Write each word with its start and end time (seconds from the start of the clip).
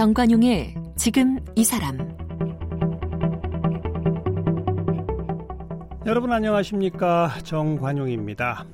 정관용의 0.00 0.74
지금 0.96 1.38
이 1.56 1.62
사람 1.62 1.98
여러분 6.06 6.32
안녕하십니까 6.32 7.30
정관용입니다. 7.42 8.64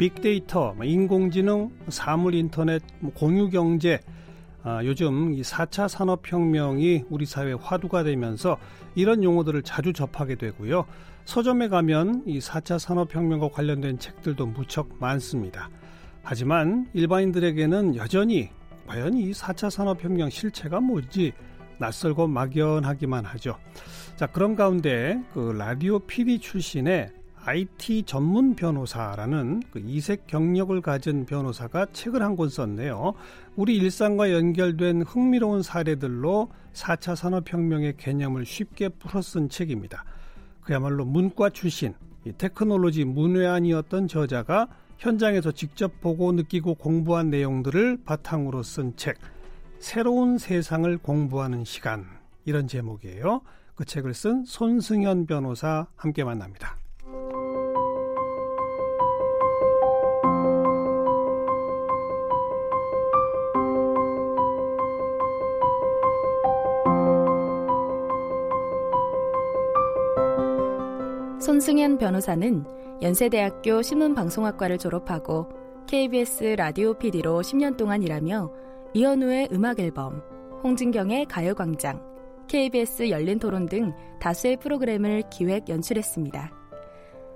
빅데이터, 0.00 0.74
뭐 0.74 0.84
인공지능, 0.84 1.70
사물 1.90 2.34
인터넷, 2.34 2.82
뭐 2.98 3.12
공유경제 3.12 4.00
아, 4.64 4.84
요즘 4.84 5.34
이 5.34 5.42
4차 5.42 5.86
산업혁명이 5.86 7.04
우리 7.08 7.24
사회 7.24 7.52
화두가 7.52 8.02
되면서 8.02 8.58
이런 8.96 9.22
용어들을 9.22 9.62
자주 9.62 9.92
접하게 9.92 10.34
되고요. 10.34 10.86
서점에 11.24 11.68
가면 11.68 12.24
이 12.26 12.40
4차 12.40 12.80
산업혁명과 12.80 13.50
관련된 13.50 14.00
책들도 14.00 14.46
무척 14.46 14.88
많습니다. 14.98 15.70
하지만 16.24 16.88
일반인들에게는 16.94 17.94
여전히 17.94 18.50
과연 18.86 19.14
이 19.14 19.32
4차 19.32 19.70
산업혁명 19.70 20.30
실체가 20.30 20.80
뭔지 20.80 21.32
낯설고 21.78 22.26
막연하기만 22.28 23.24
하죠. 23.24 23.56
자, 24.16 24.26
그런 24.26 24.54
가운데 24.54 25.20
그 25.32 25.54
라디오 25.58 25.98
PD 25.98 26.38
출신의 26.38 27.10
IT 27.46 28.04
전문 28.04 28.54
변호사라는 28.54 29.64
그 29.70 29.78
이색 29.84 30.26
경력을 30.26 30.80
가진 30.80 31.26
변호사가 31.26 31.86
책을 31.92 32.22
한 32.22 32.36
권 32.36 32.48
썼네요. 32.48 33.14
우리 33.56 33.76
일상과 33.76 34.32
연결된 34.32 35.02
흥미로운 35.02 35.62
사례들로 35.62 36.48
4차 36.72 37.14
산업혁명의 37.14 37.96
개념을 37.98 38.46
쉽게 38.46 38.88
풀어쓴 38.88 39.50
책입니다. 39.50 40.04
그야말로 40.62 41.04
문과 41.04 41.50
출신, 41.50 41.92
이 42.24 42.32
테크놀로지 42.32 43.04
문외한이었던 43.04 44.08
저자가 44.08 44.68
현장에서 44.98 45.52
직접 45.52 46.00
보고 46.00 46.32
느끼고 46.32 46.74
공부한 46.74 47.30
내용들을 47.30 47.98
바탕으로 48.04 48.62
쓴 48.62 48.96
책, 48.96 49.18
새로운 49.78 50.38
세상을 50.38 50.96
공부하는 50.98 51.64
시간, 51.64 52.06
이런 52.44 52.66
제목이에요. 52.68 53.42
그 53.74 53.84
책을 53.84 54.14
쓴 54.14 54.44
손승현 54.44 55.26
변호사 55.26 55.86
함께 55.96 56.24
만납니다. 56.24 56.76
손승현 71.40 71.98
변호사는 71.98 72.83
연세대학교 73.02 73.82
신문방송학과를 73.82 74.78
졸업하고 74.78 75.48
KBS 75.86 76.54
라디오 76.56 76.94
PD로 76.94 77.40
10년 77.40 77.76
동안 77.76 78.02
일하며 78.02 78.50
이현우의 78.94 79.48
음악 79.52 79.80
앨범, 79.80 80.22
홍진경의 80.62 81.26
가요광장, 81.26 82.00
KBS 82.46 83.10
열린 83.10 83.38
토론 83.38 83.66
등 83.66 83.92
다수의 84.20 84.56
프로그램을 84.58 85.24
기획 85.30 85.68
연출했습니다. 85.68 86.52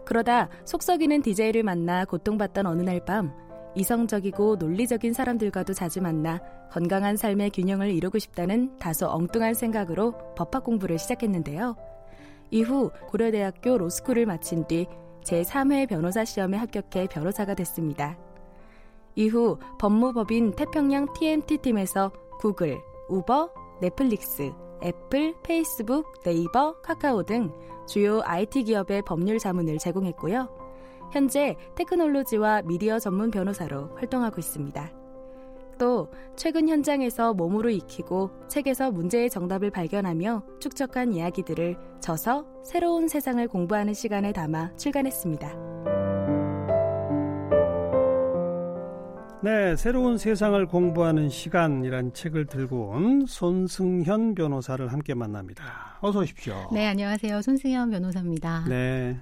그러다 0.07 0.49
속 0.65 0.83
썩이는 0.83 1.23
DJ를 1.23 1.63
만나 1.63 2.05
고통받던 2.05 2.67
어느 2.67 2.83
날 2.83 3.01
밤 3.05 3.33
이성적이고 3.75 4.57
논리적인 4.57 5.13
사람들과도 5.13 5.75
자주 5.75 6.01
만나 6.01 6.41
건강한 6.71 7.17
삶의 7.17 7.51
균형을 7.51 7.91
이루고 7.91 8.19
싶다는 8.19 8.79
다소 8.79 9.09
엉뚱한 9.09 9.55
생각으로 9.55 10.15
법학 10.35 10.65
공부를 10.65 10.99
시작했는데요. 10.99 11.77
이후 12.51 12.91
고려대학교 13.09 13.77
로스쿨을 13.77 14.25
마친 14.27 14.67
뒤 14.67 14.87
제3회 15.29 15.89
변호사 15.89 16.25
시험에 16.25 16.57
합격해 16.57 17.09
변호사가 17.11 17.55
됐습니다. 17.55 18.19
이후 19.15 19.59
법무법인 19.79 20.53
태평양 20.53 21.13
TMT 21.13 21.59
팀에서 21.59 22.13
구글, 22.39 22.79
우버, 23.09 23.51
넷플릭스, 23.81 24.53
애플, 24.83 25.35
페이스북, 25.43 26.23
네이버, 26.25 26.81
카카오 26.81 27.25
등 27.25 27.53
주요 27.87 28.21
IT 28.25 28.65
기업의 28.65 29.03
법률 29.03 29.39
자문을 29.39 29.79
제공했고요. 29.79 30.49
현재 31.13 31.57
테크놀로지와 31.75 32.63
미디어 32.63 32.99
전문 32.99 33.31
변호사로 33.31 33.97
활동하고 33.97 34.39
있습니다. 34.39 34.98
또 35.79 36.11
최근 36.37 36.69
현장에서 36.69 37.33
몸으로 37.35 37.71
익히고 37.71 38.49
책에서 38.49 38.91
문제의 38.91 39.31
정답을 39.31 39.71
발견하며 39.71 40.43
축적한 40.61 41.13
이야기들을 41.13 41.77
저서 42.01 42.45
새로운 42.65 43.09
세상을 43.09 43.47
공부하는 43.49 43.95
시간에 43.95 44.33
담아 44.33 44.77
출간했습니다. 44.77 45.79
네, 49.41 49.77
새로운 49.77 50.19
세상을 50.19 50.67
공부하는 50.67 51.29
시간이란 51.29 52.13
책을 52.13 52.47
들고 52.47 52.89
온 52.89 53.25
손승현 53.25 54.35
변호사를 54.35 54.93
함께 54.93 55.15
만납니다. 55.15 55.99
어서 56.01 56.21
오십시오. 56.21 56.69
네, 56.73 56.89
안녕하세요. 56.89 57.41
손승현 57.41 57.91
변호사입니다. 57.91 58.65
네. 58.69 59.21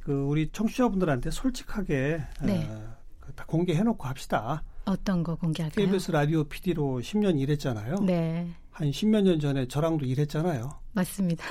그 0.00 0.12
우리 0.12 0.50
청취자분들한테 0.50 1.30
솔직하게 1.30 2.20
네. 2.42 2.68
어, 2.68 3.32
다 3.34 3.46
공개해 3.46 3.82
놓고 3.82 4.06
합시다. 4.06 4.62
어떤 4.86 5.22
거 5.22 5.34
공개할까요? 5.36 5.86
KBS 5.86 6.10
라디오 6.10 6.44
PD로 6.44 7.00
10년 7.00 7.40
일했잖아요. 7.40 7.96
네. 8.06 8.48
한 8.70 8.90
10몇 8.90 9.22
년 9.22 9.40
전에 9.40 9.66
저랑도 9.68 10.04
일했잖아요. 10.04 10.68
맞습니다. 10.92 11.44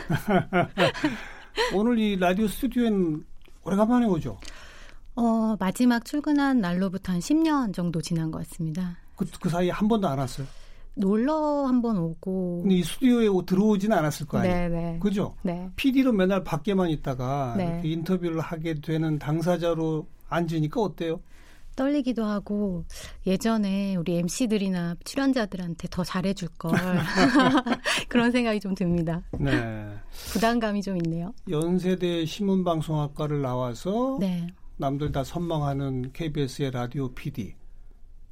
오늘 1.76 1.98
이 2.00 2.16
라디오 2.18 2.48
스튜디오엔 2.48 3.24
오래간만에 3.64 4.06
오죠. 4.08 4.38
어, 5.16 5.56
마지막 5.60 6.04
출근한 6.06 6.60
날로부터 6.60 7.14
한 7.14 7.20
10년 7.20 7.74
정도 7.74 8.02
지난 8.02 8.32
것 8.32 8.40
같습니다. 8.40 8.98
그, 9.16 9.26
그 9.40 9.50
사이에 9.50 9.70
한 9.72 9.88
번도 9.88 10.08
안 10.08 10.18
왔어요. 10.20 10.48
놀러 10.96 11.66
한 11.66 11.82
번 11.82 11.98
오고. 11.98 12.62
근데 12.64 12.76
이 12.76 12.84
스튜디오에 12.84 13.28
들어오지는 13.46 13.98
않았을 13.98 14.28
거 14.28 14.40
아니에요. 14.40 14.56
네네. 14.70 15.00
그죠? 15.00 15.36
네. 15.42 15.70
PD로 15.76 16.12
맨날 16.14 16.44
밖에만 16.44 16.90
있다가 16.90 17.56
네. 17.58 17.82
인터뷰를 17.84 18.40
하게 18.42 18.76
되는 18.76 19.18
당사자로 19.18 20.08
앉으니까 20.30 20.82
어때요? 20.82 21.22
떨리기도 21.76 22.24
하고 22.26 22.86
예전에 23.26 23.96
우리 23.96 24.18
MC들이나 24.18 24.96
출연자들한테 25.04 25.88
더 25.90 26.04
잘해줄 26.04 26.50
걸 26.58 26.72
그런 28.10 28.32
생각이 28.32 28.60
좀 28.60 28.76
듭니다. 28.76 29.22
네. 29.40 29.88
부담감이 30.34 30.82
좀 30.82 30.98
있네요. 30.98 31.34
연세대 31.50 32.26
신문방송학과를 32.26 33.42
나와서 33.42 34.18
네. 34.20 34.48
남들 34.78 35.12
다 35.12 35.24
선망하는 35.24 36.12
KBS의 36.14 36.72
라디오 36.72 37.12
PD. 37.14 37.56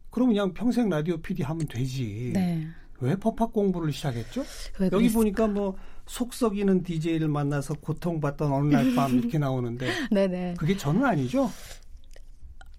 그럼 0.09 0.29
그냥 0.29 0.53
평생 0.53 0.89
라디오 0.89 1.17
PD 1.17 1.43
하면 1.43 1.65
되지. 1.67 2.31
네. 2.33 2.67
왜 2.99 3.15
법학 3.15 3.51
공부를 3.53 3.91
시작했죠? 3.91 4.43
왜 4.79 4.89
여기 4.91 5.05
그랬- 5.07 5.13
보니까 5.13 5.47
뭐 5.47 5.75
속썩이는 6.05 6.83
DJ를 6.83 7.27
만나서 7.29 7.73
고통받던 7.75 8.51
어느 8.51 8.73
날 8.75 8.93
밤 8.95 9.17
이렇게 9.17 9.37
나오는데 9.39 9.87
네네. 10.11 10.55
그게 10.59 10.75
저는 10.77 11.03
아니죠? 11.03 11.49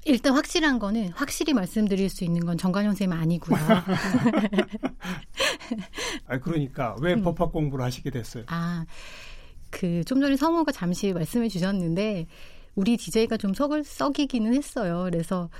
일단 0.04 0.34
확실한 0.34 0.78
거는 0.78 1.10
확실히 1.10 1.52
말씀드릴 1.54 2.08
수 2.08 2.24
있는 2.24 2.44
건 2.44 2.58
정관영 2.58 2.90
선생님 2.92 3.16
아니고요. 3.16 3.58
아 6.26 6.38
그러니까 6.40 6.96
왜 7.00 7.14
음. 7.14 7.22
법학 7.22 7.52
공부를 7.52 7.84
하시게 7.84 8.10
됐어요? 8.10 8.44
아, 8.48 8.84
그 9.70 10.02
좀 10.04 10.20
전에 10.20 10.36
성우가 10.36 10.72
잠시 10.72 11.12
말씀해 11.12 11.48
주셨는데 11.48 12.26
우리 12.74 12.96
DJ가 12.96 13.36
좀 13.36 13.54
썩을 13.54 13.84
썩이기는 13.84 14.54
했어요. 14.54 15.04
그래서 15.10 15.50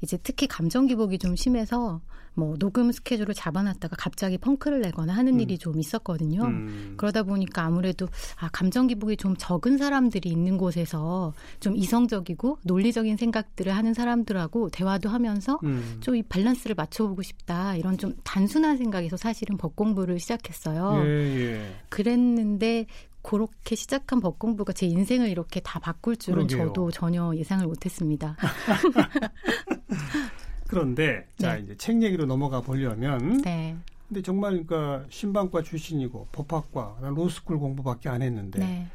이제 0.00 0.18
특히 0.22 0.46
감정 0.46 0.86
기복이 0.86 1.18
좀 1.18 1.36
심해서 1.36 2.00
뭐 2.34 2.56
녹음 2.56 2.92
스케줄을 2.92 3.34
잡아놨다가 3.34 3.96
갑자기 3.96 4.38
펑크를 4.38 4.80
내거나 4.80 5.12
하는 5.12 5.34
음. 5.34 5.40
일이 5.40 5.58
좀 5.58 5.78
있었거든요. 5.78 6.44
음. 6.44 6.94
그러다 6.96 7.22
보니까 7.22 7.64
아무래도 7.64 8.08
아 8.36 8.48
감정 8.52 8.86
기복이 8.86 9.16
좀 9.16 9.34
적은 9.36 9.78
사람들이 9.78 10.28
있는 10.28 10.56
곳에서 10.56 11.32
좀 11.60 11.76
이성적이고 11.76 12.58
논리적인 12.64 13.16
생각들을 13.16 13.74
하는 13.74 13.94
사람들하고 13.94 14.70
대화도 14.70 15.08
하면서 15.08 15.58
음. 15.64 15.98
좀이 16.00 16.22
밸런스를 16.24 16.74
맞춰보고 16.74 17.22
싶다 17.22 17.76
이런 17.76 17.98
좀 17.98 18.14
단순한 18.24 18.78
생각에서 18.78 19.16
사실은 19.16 19.56
법 19.56 19.76
공부를 19.76 20.18
시작했어요. 20.18 21.02
예, 21.04 21.08
예. 21.08 21.76
그랬는데 21.88 22.86
그렇게 23.22 23.76
시작한 23.76 24.20
법 24.20 24.38
공부가 24.38 24.72
제 24.72 24.86
인생을 24.86 25.28
이렇게 25.28 25.60
다 25.60 25.78
바꿀 25.78 26.16
줄은 26.16 26.48
그러게요. 26.48 26.68
저도 26.68 26.90
전혀 26.90 27.32
예상을 27.34 27.66
못했습니다. 27.66 28.36
그런데 30.72 31.26
자 31.38 31.54
네. 31.56 31.62
이제 31.62 31.76
책 31.76 32.02
얘기로 32.02 32.24
넘어가 32.24 32.62
보려면 32.62 33.42
네, 33.42 33.76
근데 34.08 34.22
정말 34.22 34.64
그러니까 34.64 35.04
신방과 35.10 35.62
출신이고 35.62 36.28
법학과 36.32 36.96
로스쿨 37.14 37.58
공부밖에 37.58 38.08
안 38.08 38.22
했는데 38.22 38.58
네. 38.58 38.86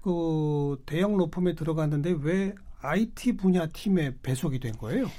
그 0.00 0.80
대형 0.86 1.16
로펌에 1.16 1.56
들어갔는데 1.56 2.18
왜 2.20 2.54
IT 2.82 3.36
분야 3.38 3.66
팀에 3.66 4.12
배속이 4.22 4.60
된 4.60 4.74
거예요? 4.74 5.10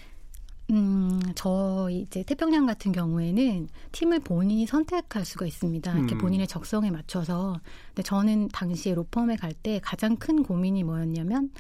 음, 0.71 1.19
저 1.35 1.89
이제 1.91 2.23
태평양 2.23 2.65
같은 2.65 2.91
경우에는 2.94 3.67
팀을 3.91 4.19
본인이 4.21 4.65
선택할 4.65 5.25
수가 5.25 5.45
있습니다. 5.45 5.94
이렇게 5.97 6.15
음. 6.15 6.17
본인의 6.17 6.47
적성에 6.47 6.89
맞춰서. 6.91 7.59
근데 7.89 8.03
저는 8.03 8.47
당시에 8.50 8.94
로펌에 8.95 9.35
갈 9.35 9.53
때 9.53 9.79
가장 9.83 10.15
큰 10.15 10.44
고민이 10.44 10.83
뭐였냐면 10.83 11.51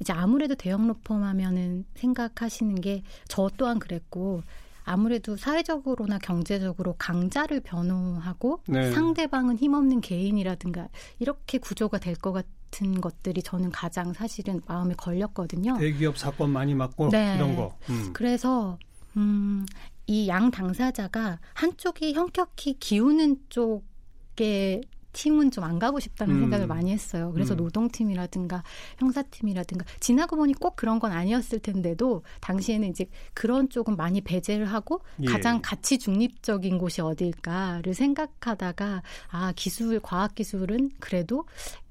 이제 0.00 0.12
아무래도 0.12 0.54
대형 0.54 0.86
로펌 0.88 1.22
하면은 1.22 1.84
생각하시는 1.94 2.80
게 2.80 3.02
저 3.28 3.48
또한 3.56 3.78
그랬고 3.78 4.42
아무래도 4.84 5.36
사회적으로나 5.36 6.18
경제적으로 6.18 6.94
강자를 6.98 7.60
변호하고 7.60 8.60
네. 8.66 8.90
상대방은 8.92 9.56
힘없는 9.58 10.00
개인이라든가 10.02 10.88
이렇게 11.18 11.56
구조가 11.58 11.98
될 11.98 12.16
것 12.16 12.32
같은 12.32 13.00
것들이 13.00 13.42
저는 13.42 13.70
가장 13.70 14.12
사실은 14.12 14.60
마음에 14.66 14.94
걸렸거든요. 14.94 15.78
대기업 15.78 16.18
사건 16.18 16.50
많이 16.50 16.74
맡고 16.74 17.08
네. 17.10 17.34
이런 17.36 17.56
거. 17.56 17.76
음. 17.88 18.10
그래서 18.12 18.78
음, 19.16 19.64
이 20.06 20.26
양 20.28 20.50
당사자가 20.50 21.38
한쪽이 21.54 22.12
현격히 22.12 22.78
기우는 22.78 23.38
쪽에 23.48 24.82
팀은 25.14 25.50
좀 25.50 25.64
안 25.64 25.78
가고 25.78 25.98
싶다는 25.98 26.36
음. 26.36 26.40
생각을 26.42 26.66
많이 26.66 26.92
했어요. 26.92 27.32
그래서 27.32 27.54
음. 27.54 27.58
노동팀이라든가 27.58 28.62
형사팀이라든가 28.98 29.84
지나고 29.98 30.36
보니 30.36 30.54
꼭 30.54 30.76
그런 30.76 30.98
건 30.98 31.12
아니었을 31.12 31.60
텐데도 31.60 32.22
당시에는 32.40 32.88
이제 32.90 33.06
그런 33.32 33.68
쪽은 33.68 33.96
많이 33.96 34.20
배제를 34.20 34.66
하고 34.66 35.00
예. 35.22 35.26
가장 35.26 35.60
가치 35.62 35.98
중립적인 35.98 36.78
곳이 36.78 37.00
어딜까를 37.00 37.94
생각하다가 37.94 39.02
아 39.30 39.52
기술 39.56 39.98
과학 40.00 40.34
기술은 40.34 40.90
그래도 41.00 41.46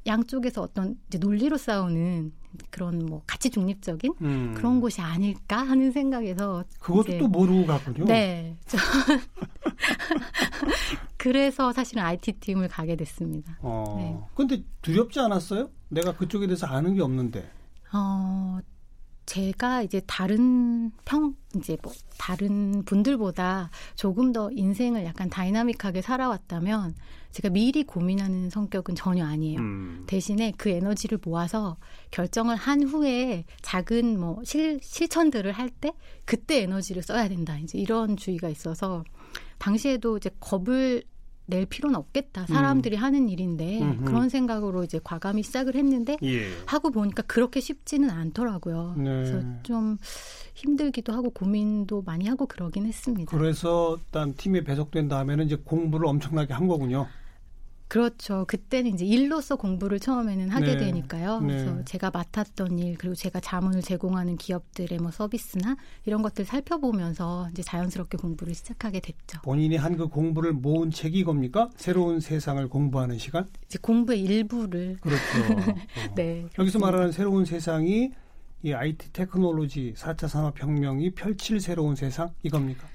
양쪽에서 0.05 0.61
어떤 0.61 0.95
이제 1.07 1.17
논리로 1.17 1.57
싸우는 1.57 2.31
그런 2.69 3.05
뭐 3.05 3.21
가치 3.27 3.49
중립적인 3.49 4.13
음. 4.21 4.53
그런 4.55 4.79
곳이 4.81 5.01
아닐까 5.01 5.57
하는 5.57 5.91
생각에서 5.91 6.63
그것도 6.79 7.17
또 7.17 7.27
모르고 7.27 7.65
갔군요. 7.65 8.05
네. 8.05 8.55
저- 8.65 8.77
그래서 11.17 11.71
사실은 11.71 12.03
IT 12.03 12.33
팀을 12.33 12.67
가게 12.67 12.95
됐습니다. 12.95 13.57
어. 13.61 13.95
네. 13.97 14.17
근데 14.35 14.63
두렵지 14.81 15.19
않았어요? 15.19 15.69
내가 15.89 16.13
그쪽에 16.15 16.47
대해서 16.47 16.67
아는 16.67 16.95
게 16.95 17.01
없는데. 17.01 17.49
어, 17.93 18.59
제가 19.25 19.81
이제 19.83 20.01
다른 20.05 20.91
평, 21.05 21.35
이제 21.55 21.77
뭐, 21.81 21.93
다른 22.17 22.83
분들보다 22.83 23.69
조금 23.95 24.33
더 24.33 24.51
인생을 24.51 25.05
약간 25.05 25.29
다이나믹하게 25.29 26.01
살아왔다면 26.01 26.95
제가 27.31 27.49
미리 27.49 27.83
고민하는 27.83 28.49
성격은 28.49 28.95
전혀 28.95 29.25
아니에요. 29.25 29.59
음. 29.59 30.03
대신에 30.07 30.51
그 30.57 30.69
에너지를 30.69 31.19
모아서 31.23 31.77
결정을 32.11 32.55
한 32.55 32.83
후에 32.83 33.45
작은 33.61 34.19
뭐 34.19 34.41
실, 34.43 34.79
실천들을 34.81 35.51
할 35.51 35.69
때 35.69 35.91
그때 36.25 36.61
에너지를 36.61 37.01
써야 37.01 37.27
된다. 37.27 37.57
이제 37.57 37.79
이런 37.79 38.15
주의가 38.17 38.49
있어서 38.49 39.03
당시에도 39.57 40.17
이제 40.17 40.29
겁을 40.39 41.03
낼 41.45 41.65
필요는 41.65 41.95
없겠다. 41.97 42.45
사람들이 42.47 42.95
하는 42.95 43.27
일인데 43.27 43.81
음. 43.81 43.91
음흠. 43.91 44.05
그런 44.05 44.29
생각으로 44.29 44.83
이제 44.83 44.99
과감히 45.03 45.43
시작을 45.43 45.75
했는데 45.75 46.17
예. 46.23 46.47
하고 46.65 46.89
보니까 46.91 47.23
그렇게 47.23 47.59
쉽지는 47.59 48.09
않더라고요. 48.09 48.95
네. 48.97 49.03
그래서 49.03 49.41
좀 49.63 49.97
힘들기도 50.53 51.11
하고 51.13 51.29
고민도 51.29 52.03
많이 52.03 52.27
하고 52.27 52.45
그러긴 52.45 52.85
했습니다. 52.85 53.35
그래서 53.35 53.97
일단 53.97 54.33
팀에 54.35 54.63
배속된 54.63 55.09
다음에는 55.09 55.45
이제 55.45 55.55
공부를 55.55 56.07
엄청나게 56.07 56.53
한 56.53 56.67
거군요. 56.67 57.07
그렇죠. 57.93 58.45
그때는 58.47 58.95
이제 58.95 59.05
일로서 59.05 59.55
공부를 59.55 59.99
처음에는 59.99 60.49
하게 60.49 60.65
네. 60.65 60.77
되니까요. 60.77 61.41
네. 61.41 61.45
그래서 61.47 61.85
제가 61.85 62.09
맡았던 62.09 62.79
일 62.79 62.97
그리고 62.97 63.13
제가 63.13 63.39
자문을 63.39 63.83
제공하는 63.83 64.35
기업들의 64.37 64.97
뭐 64.97 65.11
서비스나 65.11 65.75
이런 66.05 66.23
것들 66.23 66.43
살펴보면서 66.43 67.49
이제 67.51 67.61
자연스럽게 67.61 68.17
공부를 68.17 68.55
시작하게 68.55 68.99
됐죠. 68.99 69.41
본인이 69.43 69.75
한 69.75 69.93
그 69.93 70.07
공부를 70.07 70.53
모은 70.53 70.89
책이 70.89 71.19
이겁니까? 71.19 71.69
새로운 71.75 72.19
세상을 72.19 72.67
공부하는 72.67 73.19
시간? 73.19 73.47
이제 73.67 73.77
공부의 73.79 74.21
일부를 74.23 74.97
그렇죠. 74.99 75.21
어. 75.53 76.15
네. 76.15 76.39
여기서 76.39 76.49
그렇습니다. 76.55 76.79
말하는 76.79 77.11
새로운 77.11 77.45
세상이 77.45 78.09
이 78.63 78.73
IT 78.73 79.11
테크놀로지 79.13 79.93
4차 79.95 80.27
산업혁명이 80.27 81.11
펼칠 81.11 81.59
새로운 81.59 81.95
세상 81.95 82.31
이겁니까? 82.41 82.87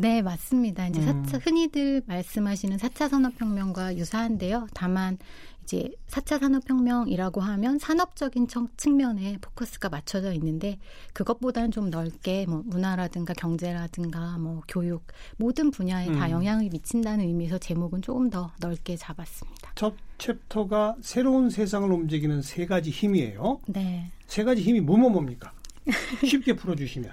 네, 0.00 0.22
맞습니다. 0.22 0.86
이제 0.86 1.00
음. 1.00 1.24
4차, 1.24 1.44
흔히들 1.44 2.02
말씀하시는 2.06 2.76
4차 2.76 3.08
산업혁명과 3.08 3.96
유사한데요. 3.96 4.68
다만, 4.72 5.18
이제 5.64 5.90
4차 6.06 6.38
산업혁명이라고 6.38 7.40
하면 7.40 7.80
산업적인 7.80 8.46
청- 8.46 8.68
측면에 8.76 9.38
포커스가 9.40 9.88
맞춰져 9.88 10.32
있는데, 10.34 10.78
그것보다는 11.14 11.72
좀 11.72 11.90
넓게 11.90 12.46
뭐 12.46 12.62
문화라든가 12.64 13.34
경제라든가 13.34 14.38
뭐 14.38 14.62
교육, 14.68 15.04
모든 15.36 15.72
분야에 15.72 16.06
다 16.12 16.26
음. 16.26 16.30
영향을 16.30 16.68
미친다는 16.70 17.26
의미에서 17.26 17.58
제목은 17.58 18.00
조금 18.02 18.30
더 18.30 18.52
넓게 18.60 18.96
잡았습니다. 18.96 19.72
첫 19.74 19.94
챕터가 20.18 20.94
새로운 21.00 21.50
세상을 21.50 21.90
움직이는 21.90 22.40
세 22.42 22.66
가지 22.66 22.90
힘이에요. 22.90 23.60
네. 23.66 24.12
세 24.28 24.44
가지 24.44 24.62
힘이 24.62 24.80
뭐뭐 24.80 25.10
뭡니까? 25.10 25.52
쉽게 26.24 26.54
풀어주시면. 26.54 27.10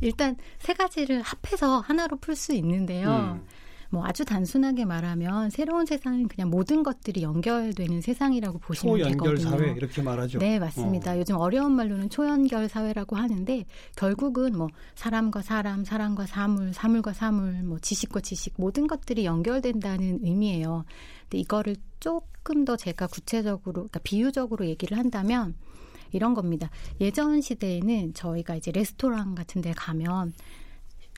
일단 0.00 0.36
세 0.58 0.72
가지를 0.74 1.22
합해서 1.22 1.80
하나로 1.80 2.16
풀 2.18 2.36
수 2.36 2.52
있는데요. 2.54 3.38
음. 3.40 3.46
뭐 3.92 4.06
아주 4.06 4.24
단순하게 4.24 4.84
말하면 4.84 5.50
새로운 5.50 5.84
세상은 5.84 6.28
그냥 6.28 6.48
모든 6.48 6.84
것들이 6.84 7.22
연결되는 7.22 8.00
세상이라고 8.00 8.58
보시면 8.60 8.98
초연결 8.98 9.36
되거든요. 9.36 9.58
사회 9.58 9.72
이렇게 9.72 10.00
말하죠. 10.00 10.38
네, 10.38 10.60
맞습니다. 10.60 11.12
어. 11.12 11.18
요즘 11.18 11.36
어려운 11.36 11.72
말로는 11.72 12.08
초연결 12.08 12.68
사회라고 12.68 13.16
하는데 13.16 13.64
결국은 13.96 14.56
뭐 14.56 14.68
사람과 14.94 15.42
사람, 15.42 15.84
사람과 15.84 16.26
사물, 16.26 16.72
사물과 16.72 17.12
사물, 17.12 17.64
뭐 17.64 17.80
지식과 17.80 18.20
지식 18.20 18.54
모든 18.58 18.86
것들이 18.86 19.24
연결된다는 19.24 20.20
의미예요. 20.22 20.84
근데 21.22 21.38
이거를 21.38 21.74
조금 21.98 22.64
더 22.64 22.76
제가 22.76 23.08
구체적으로, 23.08 23.72
그러니까 23.72 23.98
비유적으로 24.04 24.66
얘기를 24.66 24.96
한다면 24.96 25.56
이런 26.12 26.34
겁니다. 26.34 26.70
예전 27.00 27.40
시대에는 27.40 28.14
저희가 28.14 28.56
이제 28.56 28.70
레스토랑 28.70 29.34
같은 29.34 29.62
데 29.62 29.72
가면 29.72 30.32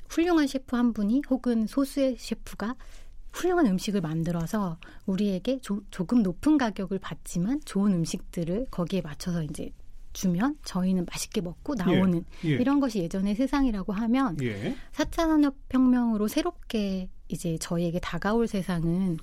훌륭한 0.08 0.46
셰프 0.46 0.76
한 0.76 0.92
분이 0.92 1.22
혹은 1.30 1.66
소수의 1.66 2.16
셰프가 2.18 2.76
훌륭한 3.32 3.66
음식을 3.66 4.00
만들어서 4.00 4.78
우리에게 5.06 5.60
조, 5.60 5.80
조금 5.90 6.22
높은 6.22 6.58
가격을 6.58 6.98
받지만 6.98 7.60
좋은 7.64 7.92
음식들을 7.92 8.66
거기에 8.70 9.00
맞춰서 9.00 9.42
이제 9.42 9.70
주면 10.12 10.58
저희는 10.64 11.06
맛있게 11.10 11.40
먹고 11.40 11.74
나오는 11.74 12.24
예. 12.44 12.48
이런 12.48 12.80
것이 12.80 12.98
예전의 12.98 13.34
세상이라고 13.34 13.92
하면 13.94 14.36
예. 14.42 14.76
4차 14.92 15.16
산업혁명으로 15.16 16.28
새롭게 16.28 17.08
이제 17.28 17.56
저희에게 17.58 17.98
다가올 17.98 18.46
세상은 18.46 19.16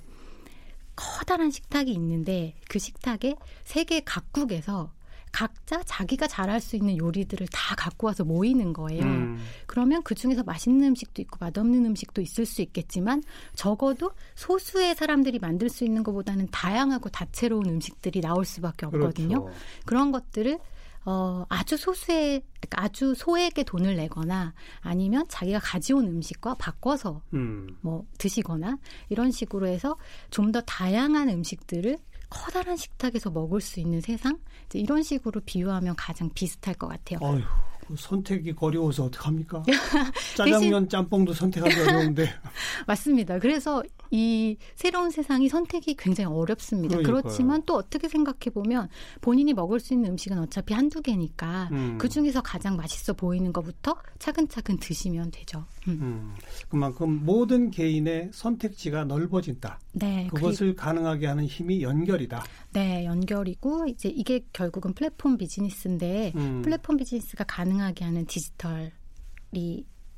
커다란 0.96 1.50
식탁이 1.50 1.92
있는데 1.92 2.56
그 2.68 2.78
식탁에 2.78 3.36
세계 3.64 4.00
각국에서 4.00 4.92
각자 5.32 5.82
자기가 5.84 6.26
잘할 6.26 6.60
수 6.60 6.76
있는 6.76 6.98
요리들을 6.98 7.46
다 7.52 7.74
갖고 7.76 8.06
와서 8.08 8.24
모이는 8.24 8.72
거예요. 8.72 9.02
음. 9.02 9.38
그러면 9.66 10.02
그 10.02 10.14
중에서 10.14 10.42
맛있는 10.42 10.88
음식도 10.88 11.22
있고 11.22 11.38
맛없는 11.40 11.84
음식도 11.86 12.20
있을 12.20 12.46
수 12.46 12.62
있겠지만 12.62 13.22
적어도 13.54 14.10
소수의 14.34 14.94
사람들이 14.94 15.38
만들 15.38 15.68
수 15.68 15.84
있는 15.84 16.02
것보다는 16.02 16.48
다양하고 16.50 17.08
다채로운 17.10 17.66
음식들이 17.66 18.20
나올 18.20 18.44
수밖에 18.44 18.86
없거든요. 18.86 19.44
그렇죠. 19.44 19.58
그런 19.86 20.12
것들을 20.12 20.58
어, 21.06 21.46
아주 21.48 21.78
소수의 21.78 22.42
그러니까 22.60 22.82
아주 22.84 23.14
소에게 23.14 23.62
돈을 23.62 23.96
내거나 23.96 24.52
아니면 24.80 25.24
자기가 25.28 25.58
가져온 25.58 26.06
음식과 26.06 26.56
바꿔서 26.56 27.22
음. 27.32 27.78
뭐 27.80 28.04
드시거나 28.18 28.76
이런 29.08 29.30
식으로 29.30 29.66
해서 29.66 29.96
좀 30.30 30.50
더 30.52 30.60
다양한 30.62 31.28
음식들을 31.28 31.96
커다란 32.30 32.76
식탁에서 32.76 33.30
먹을 33.30 33.60
수 33.60 33.80
있는 33.80 34.00
세상 34.00 34.38
이제 34.66 34.78
이런 34.78 35.02
식으로 35.02 35.40
비유하면 35.44 35.96
가장 35.96 36.30
비슷할 36.30 36.74
것 36.74 36.88
같아요. 36.88 37.18
어휴, 37.20 37.40
그 37.40 37.69
선택이 37.96 38.54
어려워서 38.58 39.04
어떡합니까? 39.04 39.62
짜장면, 40.36 40.88
짬뽕도 40.88 41.32
선택하기 41.32 41.80
어려운데. 41.80 42.28
맞습니다. 42.86 43.38
그래서 43.38 43.82
이 44.10 44.56
새로운 44.74 45.10
세상이 45.10 45.48
선택이 45.48 45.94
굉장히 45.96 46.32
어렵습니다. 46.34 46.96
그러니까요. 46.96 47.22
그렇지만 47.22 47.62
또 47.64 47.74
어떻게 47.74 48.08
생각해 48.08 48.50
보면 48.52 48.88
본인이 49.20 49.52
먹을 49.54 49.80
수 49.80 49.94
있는 49.94 50.10
음식은 50.10 50.38
어차피 50.38 50.74
한두 50.74 51.02
개니까 51.02 51.68
음. 51.72 51.98
그 51.98 52.08
중에서 52.08 52.40
가장 52.42 52.76
맛있어 52.76 53.12
보이는 53.12 53.52
것부터 53.52 53.96
차근차근 54.18 54.78
드시면 54.78 55.30
되죠. 55.30 55.64
음. 55.88 55.98
음, 56.00 56.34
그만큼 56.68 57.24
모든 57.24 57.70
개인의 57.70 58.30
선택지가 58.32 59.04
넓어진다. 59.04 59.78
네, 59.92 60.28
그것을 60.32 60.74
가능하게 60.74 61.26
하는 61.26 61.44
힘이 61.44 61.82
연결이다. 61.82 62.44
네, 62.72 63.04
연결이고 63.04 63.86
이제 63.86 64.08
이게 64.08 64.44
결국은 64.52 64.92
플랫폼 64.92 65.36
비즈니스인데 65.36 66.32
음. 66.36 66.62
플랫폼 66.62 66.96
비즈니스가 66.96 67.44
가능 67.44 67.79
하게 67.80 68.04
하는 68.04 68.26
디지털이 68.26 68.90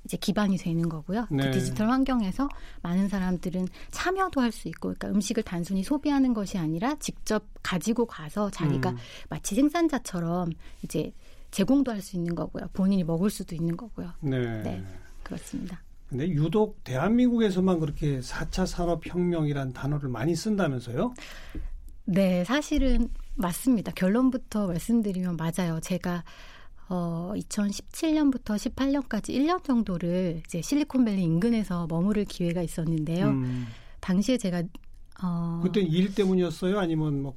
이제 0.04 0.16
기반이 0.16 0.56
되는 0.56 0.88
거고요. 0.88 1.28
네. 1.30 1.44
그 1.44 1.52
디지털 1.52 1.88
환경에서 1.90 2.48
많은 2.82 3.08
사람들은 3.08 3.68
참여도 3.92 4.40
할 4.40 4.50
수 4.52 4.68
있고, 4.68 4.88
그러니까 4.94 5.08
음식을 5.08 5.44
단순히 5.44 5.82
소비하는 5.84 6.34
것이 6.34 6.58
아니라 6.58 6.96
직접 6.98 7.44
가지고 7.62 8.06
가서 8.06 8.50
자기가 8.50 8.90
음. 8.90 8.96
마치 9.28 9.54
생산자처럼 9.54 10.50
이제 10.82 11.12
제공도 11.52 11.92
할 11.92 12.00
수 12.02 12.16
있는 12.16 12.34
거고요. 12.34 12.66
본인이 12.72 13.04
먹을 13.04 13.30
수도 13.30 13.54
있는 13.54 13.76
거고요. 13.76 14.10
네. 14.20 14.62
네. 14.62 14.84
그렇습니다. 15.22 15.80
근데 16.08 16.28
유독 16.28 16.82
대한민국에서만 16.84 17.78
그렇게 17.78 18.18
4차 18.20 18.66
산업혁명이란 18.66 19.72
단어를 19.72 20.08
많이 20.10 20.34
쓴다면서요? 20.34 21.14
네, 22.04 22.44
사실은 22.44 23.08
맞습니다. 23.34 23.92
결론부터 23.92 24.66
말씀드리면 24.66 25.36
맞아요. 25.36 25.80
제가 25.80 26.24
어, 26.88 27.32
2017년부터 27.36 28.56
18년까지 28.56 29.30
1년 29.30 29.64
정도를 29.64 30.42
이제 30.46 30.60
실리콘밸리 30.60 31.22
인근에서 31.22 31.86
머무를 31.88 32.24
기회가 32.24 32.62
있었는데요. 32.62 33.28
음. 33.28 33.66
당시에 34.00 34.36
제가 34.36 34.62
어, 35.22 35.60
그때 35.62 35.80
일 35.80 36.14
때문이었어요? 36.14 36.78
아니면 36.78 37.22
뭐 37.22 37.34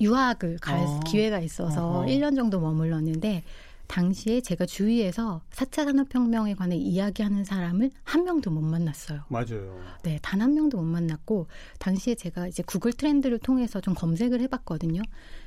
유학을 0.00 0.58
갈 0.58 0.80
어. 0.80 1.00
기회가 1.06 1.38
있어서 1.40 2.00
어허. 2.00 2.06
1년 2.06 2.34
정도 2.34 2.60
머물렀는데 2.60 3.42
당시에 3.86 4.40
제가 4.40 4.66
주위에서 4.66 5.42
4차 5.50 5.84
산업혁명에 5.84 6.54
관해 6.54 6.76
이야기하는 6.76 7.44
사람을 7.44 7.90
한 8.02 8.24
명도 8.24 8.50
못 8.50 8.60
만났어요. 8.62 9.24
맞아요. 9.28 9.78
네, 10.02 10.18
단 10.22 10.40
한 10.40 10.52
명도 10.54 10.76
못 10.78 10.84
만났고 10.84 11.46
당시에 11.78 12.14
제가 12.16 12.48
이제 12.48 12.62
구글 12.66 12.92
트렌드를 12.92 13.38
통해서 13.38 13.80
좀 13.80 13.94
검색을 13.94 14.40
해봤거든요. 14.42 15.00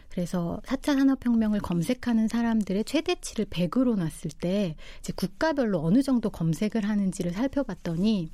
그래서 0.09 0.59
4차 0.65 0.95
산업혁명을 0.97 1.59
검색하는 1.59 2.27
사람들의 2.27 2.85
최대치를 2.85 3.45
100으로 3.45 3.95
놨을 3.95 4.31
때 4.39 4.75
이제 4.99 5.13
국가별로 5.15 5.79
어느 5.83 6.01
정도 6.01 6.29
검색을 6.31 6.83
하는지를 6.87 7.33
살펴봤더니 7.33 8.31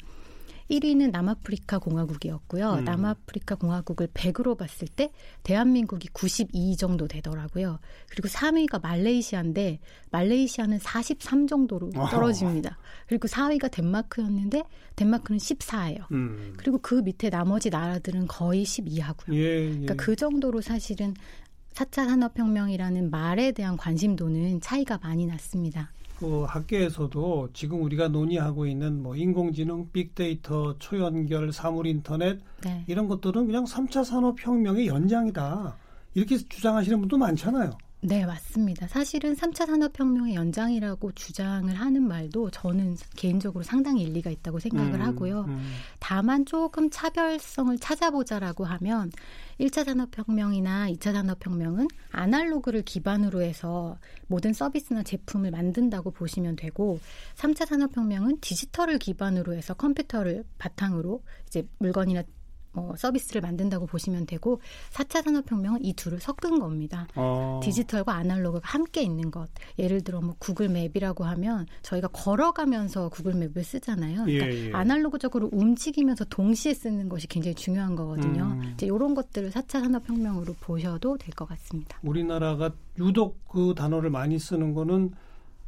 1위는 0.73 1.11
남아프리카 1.11 1.77
공화국이었고요. 1.77 2.73
음. 2.73 2.83
남아프리카 2.83 3.55
공화국을 3.55 4.07
100으로 4.07 4.57
봤을 4.57 4.87
때 4.87 5.11
대한민국이 5.43 6.07
92 6.09 6.75
정도 6.77 7.07
되더라고요. 7.07 7.79
그리고 8.09 8.27
3위가 8.27 8.81
말레이시아인데 8.81 9.79
말레이시아는 10.11 10.79
43 10.79 11.47
정도로. 11.47 11.91
떨어집니다. 12.09 12.77
그리고 13.07 13.27
4위가 13.27 13.69
덴마크였는데 13.71 14.63
덴마크는 14.95 15.37
14예요. 15.37 16.11
음. 16.11 16.53
그리고 16.57 16.79
그 16.79 16.95
밑에 16.95 17.29
나머지 17.29 17.69
나라들은 17.69 18.27
거의 18.27 18.63
12하고요. 18.63 19.33
예, 19.33 19.65
예. 19.65 19.69
그러니까 19.69 19.95
그 19.95 20.15
정도로 20.15 20.61
사실은 20.61 21.13
4차 21.73 22.05
산업혁명이라는 22.07 23.09
말에 23.09 23.51
대한 23.51 23.77
관심도는 23.77 24.61
차이가 24.61 24.99
많이 25.01 25.25
났습니다. 25.25 25.91
그 26.23 26.43
학계에서도 26.43 27.49
지금 27.51 27.83
우리가 27.83 28.07
논의하고 28.07 28.65
있는 28.65 29.03
뭐 29.03 29.13
인공지능, 29.13 29.89
빅데이터, 29.91 30.77
초연결, 30.79 31.51
사물 31.51 31.85
인터넷 31.85 32.39
네. 32.63 32.85
이런 32.87 33.09
것들은 33.09 33.45
그냥 33.45 33.65
3차 33.65 34.05
산업혁명의 34.05 34.87
연장이다. 34.87 35.75
이렇게 36.13 36.37
주장하시는 36.37 36.97
분도 36.97 37.17
많잖아요. 37.17 37.71
네, 38.05 38.25
맞습니다. 38.25 38.85
사실은 38.89 39.33
3차 39.33 39.65
산업혁명의 39.65 40.35
연장이라고 40.35 41.13
주장을 41.13 41.73
하는 41.73 42.03
말도 42.05 42.51
저는 42.51 42.97
개인적으로 43.15 43.63
상당히 43.63 44.03
일리가 44.03 44.29
있다고 44.29 44.59
생각을 44.59 44.95
음, 44.95 45.01
하고요. 45.01 45.45
음. 45.47 45.71
다만 45.99 46.45
조금 46.45 46.89
차별성을 46.89 47.77
찾아보자라고 47.77 48.65
하면 48.65 49.09
1차 49.57 49.85
산업혁명이나 49.85 50.89
2차 50.91 51.13
산업혁명은 51.13 51.87
아날로그를 52.11 52.81
기반으로 52.81 53.41
해서 53.41 53.97
모든 54.27 54.51
서비스나 54.51 55.03
제품을 55.03 55.51
만든다고 55.51 56.11
보시면 56.11 56.57
되고 56.57 56.99
3차 57.35 57.65
산업혁명은 57.65 58.39
디지털을 58.41 58.99
기반으로 58.99 59.53
해서 59.53 59.73
컴퓨터를 59.75 60.43
바탕으로 60.57 61.21
이제 61.47 61.65
물건이나 61.79 62.23
뭐 62.73 62.95
서비스를 62.95 63.41
만든다고 63.41 63.85
보시면 63.85 64.25
되고 64.25 64.59
4차 64.91 65.23
산업혁명은 65.23 65.83
이 65.83 65.93
둘을 65.93 66.19
섞은 66.19 66.59
겁니다. 66.59 67.07
어. 67.15 67.59
디지털과 67.63 68.13
아날로그가 68.13 68.61
함께 68.67 69.01
있는 69.01 69.29
것. 69.31 69.49
예를 69.77 70.01
들어 70.01 70.21
뭐 70.21 70.35
구글 70.39 70.69
맵이라고 70.69 71.23
하면 71.23 71.67
저희가 71.83 72.07
걸어가면서 72.09 73.09
구글 73.09 73.33
맵을 73.35 73.63
쓰잖아요. 73.63 74.25
그러니까 74.25 74.47
예, 74.47 74.67
예. 74.67 74.71
아날로그적으로 74.73 75.49
움직이면서 75.51 76.25
동시에 76.25 76.73
쓰는 76.73 77.09
것이 77.09 77.27
굉장히 77.27 77.55
중요한 77.55 77.95
거거든요. 77.95 78.57
음. 78.61 78.71
이제 78.73 78.85
이런 78.87 79.13
것들을 79.15 79.51
4차 79.51 79.81
산업혁명으로 79.81 80.53
보셔도 80.59 81.17
될 81.17 81.33
것 81.35 81.47
같습니다. 81.49 81.97
우리나라가 82.03 82.71
유독 82.99 83.47
그 83.47 83.73
단어를 83.75 84.09
많이 84.09 84.37
쓰는 84.37 84.73
거는 84.73 85.11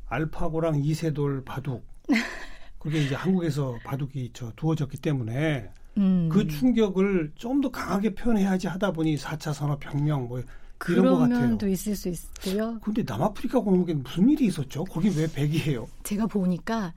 알파고랑 0.08 0.82
이세돌 0.84 1.44
바둑. 1.44 1.84
그게 2.80 3.04
이제 3.04 3.16
한국에서 3.16 3.78
바둑이 3.84 4.30
저 4.34 4.52
두어졌기 4.56 4.98
때문에 5.00 5.72
음. 5.98 6.30
그 6.32 6.48
충격을 6.48 7.32
좀 7.36 7.62
더 7.62 7.70
강하게 7.72 8.14
표현해야지 8.14 8.68
하다 8.68 8.92
보니 8.92 9.16
4차 9.18 9.54
산업혁명 9.54 10.28
뭐 10.28 10.40
이런 10.40 10.46
것 10.48 10.56
그런 10.78 11.20
같아요. 11.30 11.40
면도 11.48 11.68
있을 11.70 11.96
수 11.96 12.10
있고요. 12.10 12.80
근데 12.82 13.02
남아프리카 13.04 13.60
공국에는 13.60 14.04
무슨 14.04 14.30
일이 14.30 14.46
있었죠? 14.48 14.84
거기 14.84 15.08
왜 15.18 15.26
100이에요? 15.28 15.88
제가 16.04 16.28
보니까 16.28 16.94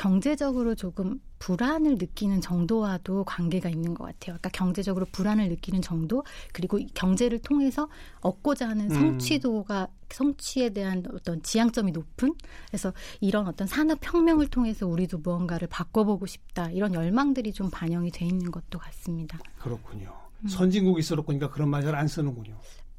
경제적으로 0.00 0.74
조금 0.74 1.20
불안을 1.40 1.96
느끼는 1.98 2.40
정도와도 2.40 3.24
관계가 3.24 3.68
있는 3.68 3.92
것 3.92 4.04
같아요. 4.04 4.38
그러니까 4.38 4.48
경제적으로 4.48 5.04
불안을 5.12 5.50
느끼는 5.50 5.82
정도 5.82 6.24
그리고 6.54 6.78
이 6.78 6.86
경제를 6.94 7.38
통해서 7.40 7.86
얻고자 8.22 8.66
하는 8.70 8.90
음. 8.90 8.94
성취도가 8.94 9.88
성취에 10.08 10.70
대한 10.70 11.04
어떤 11.12 11.42
지향점이 11.42 11.92
높은 11.92 12.32
그래서 12.68 12.94
이런 13.20 13.46
어떤 13.46 13.66
산업 13.66 13.98
혁명을 14.02 14.48
통해서 14.48 14.86
우리도 14.86 15.18
무언가를 15.18 15.68
바꿔보고 15.68 16.24
싶다 16.24 16.70
이런 16.70 16.94
열망들이 16.94 17.52
좀 17.52 17.68
반영이 17.70 18.10
돼 18.10 18.24
있는 18.24 18.50
것도 18.50 18.78
같습니다. 18.78 19.38
그렇군요. 19.58 20.14
음. 20.40 20.48
선진국이 20.48 21.00
있어놓고 21.00 21.26
그러니까 21.26 21.50
그런 21.50 21.68
말 21.68 21.82
잘 21.82 21.94
안 21.94 22.08
쓰는군요. 22.08 22.56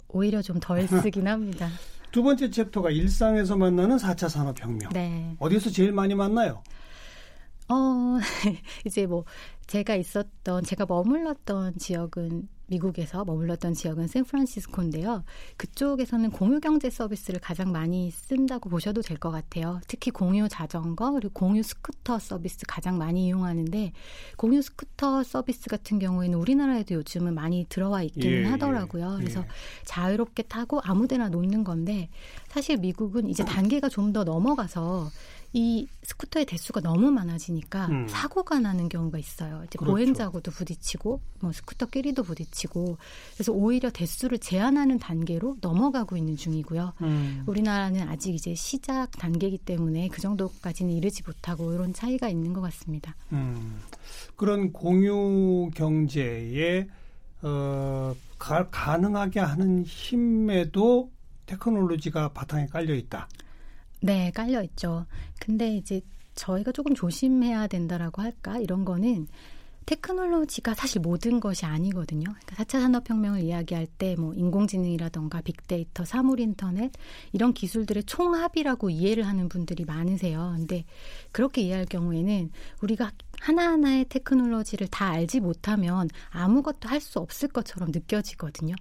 오히려 0.08 0.43
좀 0.43 0.60
덜 0.60 0.86
쓰긴 0.88 1.27
합니다. 1.27 1.67
두 2.12 2.22
번째 2.22 2.51
챕터가 2.51 2.91
일상에서 2.91 3.55
만나는 3.55 3.98
4차 3.98 4.29
산업혁명. 4.29 4.91
네. 4.93 5.36
어디서 5.39 5.72
제일 5.72 5.93
많이 5.93 6.13
만나요? 6.13 6.62
어, 7.72 8.20
이제 8.86 9.06
뭐 9.08 9.24
제가 9.68 9.96
있었던 9.96 10.63
제가 10.63 10.86
머물렀던 10.88 11.78
지역은 11.78 12.50
미국에서 12.68 13.25
머물렀던 13.25 13.74
지역은 13.74 14.08
샌프란시스코인데요. 14.08 15.24
그쪽에서는 15.58 16.32
공유 16.32 16.62
경제 16.62 16.90
서비스를 16.90 17.42
가장 17.42 17.72
많이 17.74 18.12
쓴다고 18.12 18.70
보셔도 18.70 19.01
될 19.01 19.18
것 19.18 19.30
같아요. 19.30 19.80
특히 19.88 20.10
공유 20.10 20.48
자전거 20.50 21.12
그리고 21.12 21.34
공유 21.34 21.63
스쿠터 21.63 22.20
서비스 22.20 22.66
가장 22.68 22.98
많이 22.98 23.28
이용하는데 23.28 23.92
공유 24.38 24.62
스쿠터 24.62 25.24
서비스 25.24 25.70
같은 25.70 26.00
경우에는 26.00 26.38
우리나라에도 26.38 26.96
요즘은 26.96 27.34
많이 27.36 27.66
들어와 27.68 28.04
있기는 28.04 28.44
예, 28.44 28.46
하더라고요. 28.46 29.16
예, 29.16 29.18
그래서 29.18 29.42
예. 29.42 29.46
자유롭게 29.84 30.44
타고 30.44 30.80
아무데나 30.84 31.28
놓는 31.30 31.63
건데 31.66 32.10
사실 32.50 32.78
미국은 32.78 33.28
이제 33.30 33.44
단계가 33.46 33.90
좀 33.90 34.12
더 34.13 34.24
넘어가서 34.25 35.10
이 35.53 35.88
스쿠터의 36.03 36.46
대수가 36.46 36.79
너무 36.79 37.12
많아지니까 37.12 37.88
음. 37.88 38.08
사고가 38.08 38.60
나는 38.60 38.88
경우가 38.88 39.17
있어요. 39.17 39.63
이제 39.65 39.77
그렇죠. 39.77 39.91
보행자하고도 39.91 40.51
부딪히고 40.51 41.20
뭐 41.41 41.51
스쿠터끼리도 41.51 42.24
부딪히고 42.24 42.98
그래서 43.34 43.51
오히려 43.51 43.89
대수를 43.89 44.39
제한하는 44.39 44.98
단계로 44.98 45.58
넘어가고 45.60 46.15
있는 46.15 46.38
중이고요. 46.38 46.93
음. 47.01 47.43
우리나라는 47.48 48.08
아직 48.08 48.34
이제 48.34 48.55
시작 48.55 49.12
단계이기 49.12 49.58
때문에 49.60 50.08
그 50.08 50.22
정도까지는 50.22 50.93
이르지 50.93 51.24
못하고 51.25 51.74
이런 51.74 51.93
차이가 51.93 52.29
있는 52.29 52.53
것 52.53 52.62
같습니다. 52.62 53.15
음. 53.34 53.81
그런 54.38 54.72
공유 54.72 55.70
경제에 55.75 56.88
어, 57.41 58.15
가, 58.38 58.70
가능하게 58.70 59.39
하는 59.39 59.84
힘에도 59.84 61.12
테크놀로지가 61.46 62.29
바탕에 62.29 62.67
깔려 62.67 62.93
있다. 62.96 63.27
네, 64.01 64.31
깔려 64.31 64.63
있죠. 64.63 65.05
근데 65.39 65.75
이제 65.75 66.01
저희가 66.36 66.72
조금 66.72 66.96
조심해야 66.96 67.67
된다라고 67.67 68.22
할까? 68.22 68.58
이런 68.58 68.84
거는 68.86 69.27
테크놀로지가 69.86 70.75
사실 70.75 71.01
모든 71.01 71.39
것이 71.39 71.65
아니거든요. 71.65 72.24
그러니까 72.24 72.63
4차 72.63 72.79
산업혁명을 72.81 73.41
이야기할 73.41 73.88
때 73.88 74.15
뭐 74.15 74.34
인공지능이라던가 74.34 75.41
빅데이터, 75.41 76.05
사물인터넷 76.05 76.91
이런 77.34 77.53
기술들의 77.53 78.03
총합이라고 78.05 78.89
이해를 78.89 79.27
하는 79.27 79.50
분들이 79.50 79.84
많으세요. 79.86 80.53
근데 80.55 80.86
그렇게 81.31 81.62
이해할 81.63 81.86
경우에는 81.86 82.51
우리가 82.81 83.12
하나하나의 83.39 84.05
테크놀로지를 84.10 84.88
다 84.88 85.10
알지 85.10 85.39
못하면 85.41 86.08
아무것도 86.29 86.88
할 86.89 87.01
수 87.01 87.20
없을 87.20 87.50
것처럼 87.50 87.89
느껴지거든요. 87.91 88.75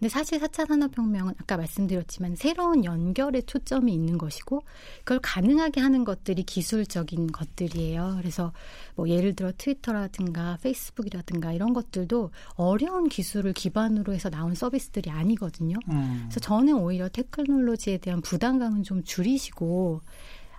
근데 0.00 0.08
사실 0.08 0.40
4차 0.40 0.66
산업혁명은 0.66 1.34
아까 1.38 1.58
말씀드렸지만 1.58 2.34
새로운 2.34 2.86
연결에 2.86 3.42
초점이 3.42 3.92
있는 3.92 4.16
것이고 4.16 4.62
그걸 5.00 5.18
가능하게 5.20 5.82
하는 5.82 6.04
것들이 6.06 6.42
기술적인 6.42 7.26
것들이에요. 7.26 8.14
그래서 8.16 8.52
뭐 8.94 9.10
예를 9.10 9.36
들어 9.36 9.52
트위터라든가 9.56 10.56
페이스북이라든가 10.62 11.52
이런 11.52 11.74
것들도 11.74 12.30
어려운 12.54 13.10
기술을 13.10 13.52
기반으로 13.52 14.14
해서 14.14 14.30
나온 14.30 14.54
서비스들이 14.54 15.10
아니거든요. 15.10 15.76
음. 15.90 16.20
그래서 16.22 16.40
저는 16.40 16.76
오히려 16.76 17.10
테크놀로지에 17.10 17.98
대한 17.98 18.22
부담감은 18.22 18.84
좀 18.84 19.04
줄이시고 19.04 20.00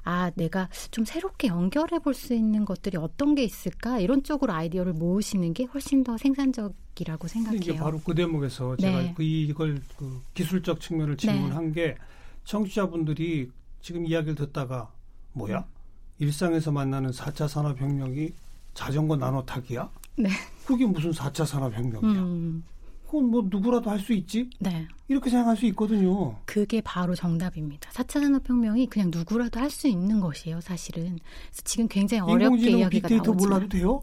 아, 0.03 0.31
내가 0.35 0.67
좀 0.91 1.05
새롭게 1.05 1.47
연결해 1.47 1.99
볼 1.99 2.13
수 2.13 2.33
있는 2.33 2.65
것들이 2.65 2.97
어떤 2.97 3.35
게 3.35 3.43
있을까? 3.43 3.99
이런 3.99 4.23
쪽으로 4.23 4.53
아이디어를 4.53 4.93
모으시는 4.93 5.53
게 5.53 5.63
훨씬 5.65 6.03
더 6.03 6.17
생산적이라고 6.17 7.27
생각해요. 7.27 7.59
이제 7.59 7.75
바로 7.75 7.99
그 7.99 8.13
대목에서 8.13 8.75
제가 8.77 9.01
네. 9.01 9.13
그 9.15 9.23
이걸 9.23 9.81
그 9.97 10.21
기술적 10.33 10.79
측면을 10.81 11.17
질문한 11.17 11.71
게 11.73 11.95
청취자분들이 12.45 13.49
지금 13.81 14.05
이야기를 14.05 14.35
듣다가 14.35 14.91
뭐야? 15.33 15.65
일상에서 16.19 16.71
만나는 16.71 17.11
4차 17.11 17.47
산업혁명이 17.47 18.31
자전거 18.73 19.15
나눠 19.15 19.43
타기야? 19.43 19.89
네. 20.17 20.29
그게 20.65 20.85
무슨 20.85 21.11
4차 21.11 21.45
산업혁명이야? 21.45 22.21
음, 22.21 22.63
그건 23.11 23.29
뭐 23.29 23.45
누구라도 23.45 23.89
할 23.89 23.99
수 23.99 24.13
있지? 24.13 24.49
네. 24.59 24.87
이렇게 25.09 25.29
생각할 25.29 25.57
수 25.57 25.65
있거든요. 25.67 26.37
그게 26.45 26.79
바로 26.79 27.13
정답입니다. 27.13 27.89
4차 27.91 28.21
산업혁명이 28.21 28.87
그냥 28.87 29.11
누구라도 29.13 29.59
할 29.59 29.69
수 29.69 29.89
있는 29.89 30.21
것이에요, 30.21 30.61
사실은. 30.61 31.19
그래서 31.49 31.61
지금 31.65 31.89
굉장히 31.89 32.21
어렵게 32.21 32.71
이야기가 32.71 33.09
빅데이터 33.09 33.31
나오지만 33.31 33.35
몰라도 33.37 33.67
돼요? 33.67 34.01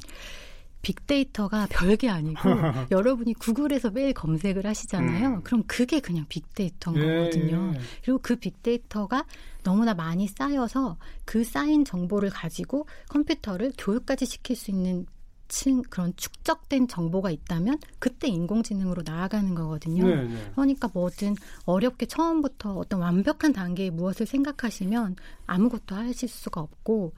빅데이터가 0.82 1.66
별게 1.70 2.08
아니고 2.08 2.38
여러분이 2.92 3.34
구글에서 3.34 3.90
매일 3.90 4.12
검색을 4.12 4.66
하시잖아요. 4.66 5.28
음. 5.28 5.42
그럼 5.42 5.64
그게 5.66 6.00
그냥 6.00 6.26
빅데이터인 6.28 6.96
예, 6.98 7.18
거거든요. 7.18 7.72
예. 7.74 7.80
그리고 8.02 8.18
그 8.22 8.36
빅데이터가 8.36 9.24
너무나 9.64 9.94
많이 9.94 10.28
쌓여서 10.28 10.98
그 11.24 11.44
쌓인 11.44 11.84
정보를 11.84 12.30
가지고 12.30 12.86
컴퓨터를 13.08 13.72
교육까지 13.78 14.26
시킬 14.26 14.54
수 14.54 14.70
있는 14.70 15.06
층 15.48 15.82
그런 15.82 16.14
축적된 16.16 16.88
정보가 16.88 17.30
있다면 17.30 17.78
그때 17.98 18.28
인공지능으로 18.28 19.02
나아가는 19.04 19.54
거거든요. 19.54 20.06
네, 20.06 20.24
네. 20.24 20.50
그러니까 20.52 20.88
뭐든 20.92 21.36
어렵게 21.64 22.06
처음부터 22.06 22.76
어떤 22.76 23.00
완벽한 23.00 23.52
단계에 23.52 23.90
무엇을 23.90 24.26
생각하시면 24.26 25.16
아무것도 25.46 25.94
하실 25.94 26.28
수가 26.28 26.60
없고 26.60 27.14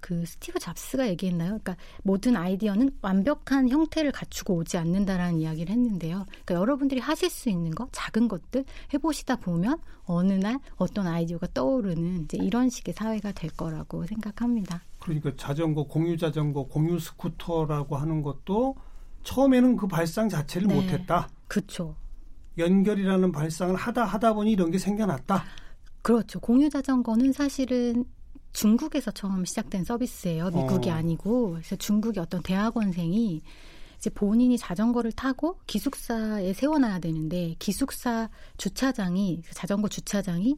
그 0.00 0.24
스티브 0.24 0.58
잡스가 0.58 1.08
얘기했나요? 1.08 1.58
그러니까 1.58 1.76
모든 2.02 2.36
아이디어는 2.36 2.98
완벽한 3.02 3.68
형태를 3.68 4.12
갖추고 4.12 4.54
오지 4.54 4.78
않는다라는 4.78 5.40
이야기를 5.40 5.72
했는데요. 5.72 6.26
그러니까 6.30 6.54
여러분들이 6.54 7.00
하실 7.00 7.30
수 7.30 7.50
있는 7.50 7.72
거, 7.72 7.88
작은 7.92 8.28
것들 8.28 8.64
해보시다 8.94 9.36
보면 9.36 9.78
어느 10.04 10.32
날 10.32 10.58
어떤 10.76 11.06
아이디어가 11.06 11.48
떠오르는 11.52 12.24
이제 12.24 12.38
이런 12.38 12.70
식의 12.70 12.94
사회가 12.94 13.32
될 13.32 13.50
거라고 13.50 14.06
생각합니다. 14.06 14.82
그러니까 15.08 15.32
자전거, 15.36 15.84
공유 15.84 16.16
자전거, 16.16 16.64
공유 16.64 16.98
스쿠터라고 16.98 17.96
하는 17.96 18.22
것도 18.22 18.76
처음에는 19.24 19.76
그 19.76 19.86
발상 19.86 20.28
자체를 20.28 20.68
네. 20.68 20.74
못했다. 20.74 21.28
그렇죠. 21.48 21.96
연결이라는 22.56 23.32
발상을 23.32 23.74
하다 23.74 24.04
하다 24.04 24.34
보니 24.34 24.52
이런 24.52 24.70
게 24.70 24.78
생겨났다. 24.78 25.44
그렇죠. 26.02 26.40
공유 26.40 26.68
자전거는 26.68 27.32
사실은 27.32 28.04
중국에서 28.52 29.10
처음 29.10 29.44
시작된 29.44 29.84
서비스예요. 29.84 30.50
미국이 30.50 30.90
어. 30.90 30.94
아니고. 30.94 31.52
그래서 31.52 31.76
중국의 31.76 32.22
어떤 32.22 32.42
대학원생이 32.42 33.42
이제 33.98 34.10
본인이 34.10 34.56
자전거를 34.56 35.12
타고 35.12 35.58
기숙사에 35.66 36.52
세워놔야 36.52 37.00
되는데 37.00 37.56
기숙사 37.58 38.28
주차장이 38.56 39.42
그 39.44 39.54
자전거 39.54 39.88
주차장이 39.88 40.56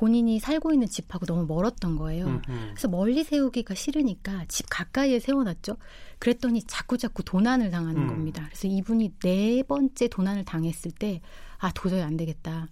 본인이 0.00 0.38
살고 0.38 0.72
있는 0.72 0.86
집하고 0.88 1.26
너무 1.26 1.44
멀었던 1.46 1.96
거예요. 1.96 2.26
음, 2.26 2.42
음. 2.48 2.70
그래서 2.70 2.88
멀리 2.88 3.22
세우기가 3.22 3.74
싫으니까 3.74 4.46
집 4.48 4.66
가까이에 4.70 5.20
세워놨죠. 5.20 5.76
그랬더니 6.18 6.62
자꾸 6.62 6.96
자꾸 6.96 7.22
도난을 7.22 7.70
당하는 7.70 8.02
음. 8.02 8.08
겁니다. 8.08 8.44
그래서 8.46 8.66
이분이 8.66 9.12
네 9.22 9.62
번째 9.62 10.08
도난을 10.08 10.44
당했을 10.46 10.90
때 10.90 11.20
아 11.60 11.70
도저히 11.72 12.00
안 12.00 12.16
되겠다. 12.16 12.68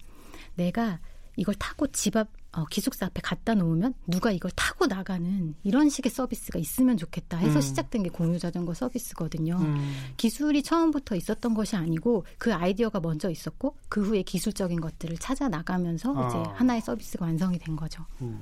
내가 0.55 0.99
이걸 1.37 1.55
타고 1.55 1.87
집 1.89 2.17
앞 2.17 2.29
어, 2.59 2.65
기숙사 2.69 3.07
앞에 3.07 3.21
갖다 3.23 3.55
놓으면 3.55 3.95
누가 4.09 4.33
이걸 4.33 4.51
타고 4.57 4.87
나가는 4.87 5.55
이런 5.63 5.89
식의 5.89 6.11
서비스가 6.11 6.59
있으면 6.59 6.97
좋겠다 6.97 7.37
해서 7.37 7.59
음. 7.59 7.61
시작된 7.61 8.03
게 8.03 8.09
공유 8.11 8.39
자전거 8.39 8.75
서비스거든요. 8.75 9.57
음. 9.61 9.95
기술이 10.17 10.65
처음부터 10.65 11.15
있었던 11.15 11.55
것이 11.55 11.77
아니고 11.77 12.25
그 12.37 12.53
아이디어가 12.53 12.99
먼저 12.99 13.31
있었고 13.31 13.77
그 13.89 14.03
후에 14.03 14.23
기술적인 14.23 14.81
것들을 14.81 15.19
찾아 15.19 15.49
나가면서 15.49 16.13
아. 16.17 16.27
이제 16.27 16.51
하나의 16.55 16.81
서비스가 16.81 17.27
완성이 17.27 17.59
된 17.59 17.77
거죠. 17.77 18.05
음. 18.23 18.41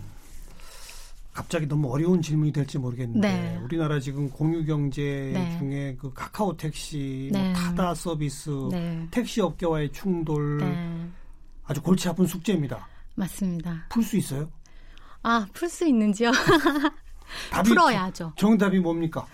갑자기 1.34 1.66
너무 1.66 1.92
어려운 1.92 2.22
질문이 2.22 2.50
될지 2.50 2.78
모르겠는데 2.78 3.28
네. 3.28 3.60
우리나라 3.62 4.00
지금 4.00 4.30
공유 4.30 4.64
경제 4.64 5.32
네. 5.34 5.58
중에 5.58 5.96
그 6.00 6.10
카카오 6.14 6.56
택시, 6.56 7.28
네. 7.30 7.42
뭐 7.42 7.52
타다 7.52 7.94
서비스, 7.94 8.48
네. 8.70 9.06
택시 9.10 9.42
업계와의 9.42 9.92
충돌 9.92 10.56
네. 10.56 11.06
아주 11.66 11.82
골치 11.82 12.08
아픈 12.08 12.26
숙제입니다. 12.26 12.88
맞습니다. 13.16 13.86
풀 13.90 14.02
수 14.02 14.16
있어요? 14.16 14.50
아, 15.22 15.46
풀 15.52 15.68
수 15.68 15.86
있는지요? 15.86 16.30
답이 17.50 17.70
풀어야죠. 17.70 18.32
정답이 18.36 18.78
뭡니까? 18.78 19.26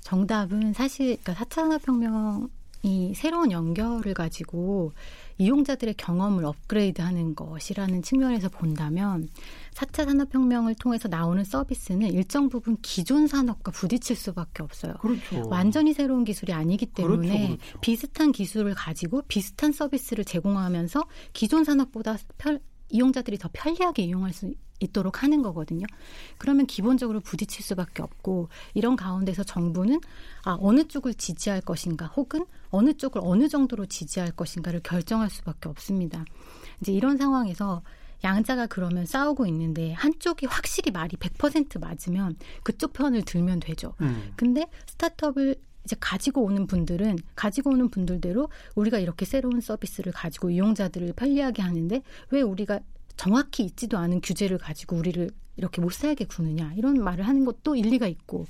정답은 0.00 0.72
사실 0.72 1.18
그러니까 1.22 1.44
4차 1.44 1.54
산업혁명이 1.56 3.14
새로운 3.14 3.52
연결을 3.52 4.14
가지고 4.14 4.92
이용자들의 5.38 5.94
경험을 5.94 6.44
업그레이드하는 6.44 7.34
것이라는 7.34 8.02
측면에서 8.02 8.48
본다면 8.48 9.28
4차 9.74 10.04
산업혁명을 10.06 10.74
통해서 10.76 11.08
나오는 11.08 11.42
서비스는 11.44 12.12
일정 12.12 12.48
부분 12.48 12.76
기존 12.82 13.26
산업과 13.26 13.72
부딪힐 13.72 14.16
수밖에 14.16 14.62
없어요. 14.62 14.94
그렇죠. 15.00 15.46
완전히 15.48 15.92
새로운 15.92 16.24
기술이 16.24 16.52
아니기 16.52 16.86
때문에 16.86 17.28
그렇죠, 17.28 17.56
그렇죠. 17.62 17.80
비슷한 17.80 18.32
기술을 18.32 18.74
가지고 18.74 19.22
비슷한 19.28 19.72
서비스를 19.72 20.24
제공하면서 20.24 21.04
기존 21.32 21.64
산업보다 21.64 22.16
편- 22.38 22.60
이용자들이 22.92 23.38
더 23.38 23.48
편리하게 23.52 24.04
이용할 24.04 24.32
수 24.32 24.52
있도록 24.80 25.22
하는 25.22 25.42
거거든요. 25.42 25.86
그러면 26.38 26.66
기본적으로 26.66 27.20
부딪힐 27.20 27.62
수밖에 27.62 28.02
없고 28.02 28.48
이런 28.74 28.96
가운데서 28.96 29.44
정부는 29.44 30.00
아 30.44 30.56
어느 30.60 30.84
쪽을 30.84 31.14
지지할 31.14 31.60
것인가 31.60 32.06
혹은 32.06 32.44
어느 32.70 32.94
쪽을 32.94 33.20
어느 33.24 33.48
정도로 33.48 33.86
지지할 33.86 34.32
것인가를 34.32 34.80
결정할 34.80 35.30
수밖에 35.30 35.68
없습니다. 35.68 36.24
이제 36.80 36.92
이런 36.92 37.16
상황에서 37.16 37.82
양자가 38.24 38.66
그러면 38.66 39.04
싸우고 39.04 39.46
있는데 39.46 39.92
한쪽이 39.92 40.46
확실히 40.46 40.92
말이 40.92 41.16
100% 41.16 41.80
맞으면 41.80 42.36
그쪽 42.62 42.92
편을 42.92 43.22
들면 43.22 43.60
되죠. 43.60 43.94
음. 44.00 44.32
근데 44.36 44.66
스타트업을 44.86 45.56
이제 45.84 45.96
가지고 45.98 46.42
오는 46.42 46.66
분들은 46.66 47.18
가지고 47.34 47.70
오는 47.70 47.88
분들대로 47.88 48.48
우리가 48.74 48.98
이렇게 48.98 49.24
새로운 49.24 49.60
서비스를 49.60 50.12
가지고 50.12 50.50
이용자들을 50.50 51.12
편리하게 51.14 51.62
하는데 51.62 52.02
왜 52.30 52.40
우리가 52.40 52.80
정확히 53.16 53.64
있지도 53.64 53.98
않은 53.98 54.20
규제를 54.20 54.58
가지고 54.58 54.96
우리를 54.96 55.30
이렇게 55.56 55.80
못 55.82 55.92
살게 55.92 56.24
구느냐 56.24 56.72
이런 56.76 57.02
말을 57.02 57.28
하는 57.28 57.44
것도 57.44 57.76
일리가 57.76 58.06
있고 58.06 58.46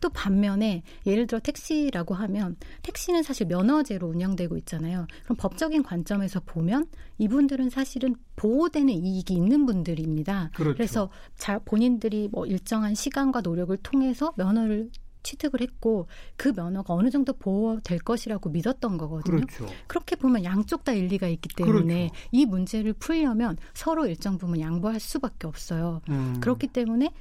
또 0.00 0.08
반면에 0.08 0.82
예를 1.06 1.26
들어 1.26 1.40
택시라고 1.40 2.14
하면 2.14 2.56
택시는 2.82 3.22
사실 3.22 3.46
면허제로 3.46 4.08
운영되고 4.08 4.56
있잖아요. 4.58 5.06
그럼 5.24 5.36
법적인 5.36 5.82
관점에서 5.82 6.40
보면 6.46 6.86
이분들은 7.18 7.68
사실은 7.70 8.14
보호되는 8.36 8.88
이익이 8.94 9.34
있는 9.34 9.66
분들입니다. 9.66 10.50
그렇죠. 10.54 10.74
그래서 10.74 11.10
자, 11.36 11.58
본인들이 11.58 12.28
뭐 12.32 12.46
일정한 12.46 12.94
시간과 12.94 13.40
노력을 13.42 13.76
통해서 13.78 14.32
면허를 14.36 14.90
취득을 15.28 15.60
했고 15.60 16.06
그 16.36 16.52
면허가 16.54 16.94
어느 16.94 17.10
정도 17.10 17.32
보호될 17.32 17.98
것이라고 18.00 18.50
믿었던 18.50 18.96
거거든요. 18.96 19.46
그렇죠. 19.46 19.66
그렇게 19.86 20.16
보면 20.16 20.44
양쪽 20.44 20.84
다 20.84 20.92
일리가 20.92 21.28
있기 21.28 21.48
때문에 21.56 22.08
그렇죠. 22.08 22.28
이 22.32 22.46
문제를 22.46 22.94
풀려면 22.94 23.56
서로 23.74 24.06
일정 24.06 24.38
부분 24.38 24.60
양보할 24.60 25.00
수밖에 25.00 25.46
없어요. 25.46 26.00
음. 26.08 26.38
그렇기 26.40 26.68
때문에 26.68 27.12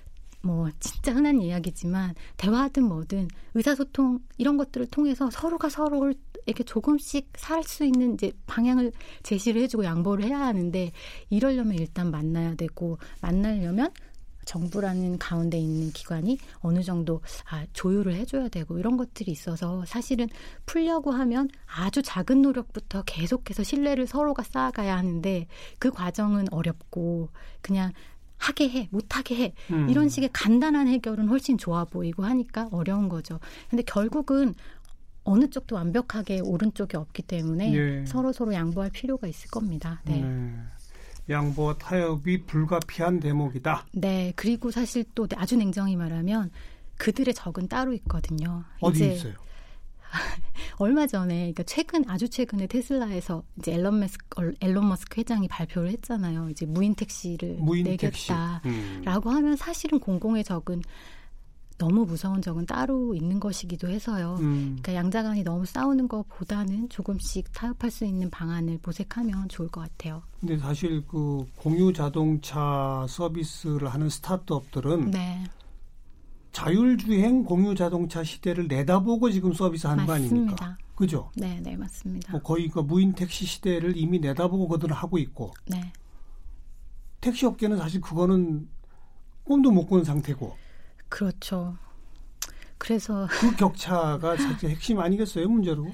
뭐 0.42 0.70
진짜 0.80 1.14
흔한 1.14 1.42
이야기지만 1.42 2.14
대화든 2.38 2.84
뭐든 2.84 3.28
의사소통 3.56 4.20
이런 4.38 4.56
것들을 4.56 4.88
통해서 4.88 5.30
서로가 5.30 5.68
서로를 5.70 6.14
이렇게 6.46 6.64
조금씩 6.64 7.34
살 7.36 7.64
수 7.64 7.84
있는 7.84 8.14
이제 8.14 8.32
방향을 8.46 8.94
제시를 9.24 9.62
해주고 9.64 9.84
양보를 9.84 10.24
해야 10.24 10.40
하는데 10.40 10.92
이러려면 11.30 11.74
일단 11.78 12.12
만나야 12.12 12.56
되고 12.56 12.98
만나려면 13.20 13.92
정부라는 14.48 15.20
가운데 15.20 15.60
있는 15.60 15.92
기관이 15.92 16.40
어느 16.62 16.82
정도 16.82 17.22
아, 17.50 17.66
조율을 17.74 18.16
해줘야 18.16 18.48
되고 18.48 18.80
이런 18.80 18.98
것들이 18.98 19.32
있어서 19.32 19.86
사실은 19.86 20.28
풀려고 20.66 21.12
하면 21.12 21.50
아주 21.68 22.02
작은 22.02 22.42
노력부터 22.42 23.04
계속해서 23.04 23.64
신뢰를 23.64 24.08
서로가 24.08 24.44
쌓아가야 24.44 24.98
하는데 24.98 25.48
그 25.78 25.92
과정은 25.92 26.52
어렵고 26.52 27.30
그냥 27.62 27.92
하게 28.38 28.70
해, 28.70 28.88
못하게 28.92 29.36
해. 29.36 29.54
음. 29.72 29.90
이런 29.90 30.10
식의 30.10 30.30
간단한 30.32 30.88
해결은 30.88 31.28
훨씬 31.28 31.58
좋아 31.58 31.86
보이고 31.86 32.24
하니까 32.24 32.70
어려운 32.72 33.10
거죠. 33.10 33.40
근데 33.70 33.84
결국은 33.84 34.54
어느 35.24 35.50
쪽도 35.50 35.76
완벽하게 35.76 36.40
오른쪽이 36.40 36.96
없기 36.96 37.24
때문에 37.24 37.76
예. 37.76 38.06
서로 38.06 38.32
서로 38.32 38.54
양보할 38.54 38.92
필요가 38.92 39.28
있을 39.28 39.50
겁니다. 39.50 40.02
네. 40.06 40.22
네. 40.22 40.64
양보와 41.30 41.78
타협이 41.78 42.44
불가피한 42.46 43.20
대목이다. 43.20 43.86
네, 43.94 44.34
그리고 44.36 44.72
사실 44.72 45.04
또 45.16 45.28
아주 45.36 45.58
냉정히 45.58 45.96
말하면 45.96 46.52
그들의 46.98 47.34
적은 47.34 47.68
따로 47.68 47.94
있거든요. 47.94 48.64
어디 48.82 49.06
이제 49.06 49.14
있어요? 49.14 49.34
얼마 50.80 51.06
전에, 51.06 51.36
그러니까 51.38 51.64
최근 51.64 52.08
아주 52.10 52.30
최근에 52.30 52.68
테슬라에서 52.68 53.44
이제 53.58 53.74
앨런 53.74 54.00
머스크, 54.00 54.54
앨런 54.62 54.88
머스크 54.88 55.20
회장이 55.20 55.48
발표를 55.48 55.90
했잖아요. 55.92 56.50
이제 56.50 56.66
무인 56.66 56.96
택시를 56.96 57.58
무인 57.60 57.98
택시. 57.98 58.32
내겠다라고 58.32 59.30
음. 59.30 59.36
하면 59.36 59.56
사실은 59.58 60.00
공공의 60.00 60.44
적은 60.44 60.82
너무 61.78 62.06
무서운 62.06 62.42
적은 62.42 62.66
따로 62.66 63.14
있는 63.14 63.40
것이기도 63.40 63.88
해서요. 63.88 64.38
음. 64.40 64.78
그러니까 64.82 64.96
양자간이 64.96 65.44
너무 65.44 65.66
싸우는 65.66 66.08
것보다는 66.08 66.90
조금씩 66.90 67.52
타협할 67.54 67.92
수 67.92 68.06
있는 68.06 68.30
방안을 68.30 68.80
모색하면 68.84 69.48
좋을 69.50 69.70
것 69.70 69.82
같아요. 69.82 70.24
근데 70.40 70.58
사실 70.58 71.06
그 71.08 71.46
공유 71.56 71.94
자동차 71.94 73.06
서비스를 73.08 73.88
하는 73.88 74.10
스타트업들은 74.10 75.12
네, 75.12 75.44
자율주행 76.52 77.44
공유 77.44 77.76
자동차 77.76 78.24
시대를 78.24 78.68
내다보고 78.68 79.30
지금 79.30 79.54
서비스하는 79.54 80.08
거 80.08 80.14
아닙니까? 80.14 80.78
그죠? 80.96 81.30
네, 81.36 81.60
네, 81.62 81.76
맞습니다. 81.76 82.32
뭐 82.32 82.42
거의 82.42 82.70
그 82.70 82.80
무인 82.80 83.14
택시 83.14 83.46
시대를 83.46 83.96
이미 83.96 84.18
내다보고 84.18 84.68
그들은 84.68 84.96
하고 84.96 85.20
있고. 85.20 85.54
네. 85.68 85.92
택시 87.22 87.46
업계는 87.46 87.78
사실 87.78 88.02
그거는 88.02 88.68
꿈도 89.44 89.70
못 89.70 89.86
꾸는 89.86 90.04
상태고. 90.04 90.67
그렇죠. 91.10 91.78
그래서 92.78 93.28
그 93.30 93.56
격차가 93.56 94.38
사실 94.38 94.70
핵심 94.70 95.00
아니겠어요, 95.00 95.48
문제로? 95.48 95.92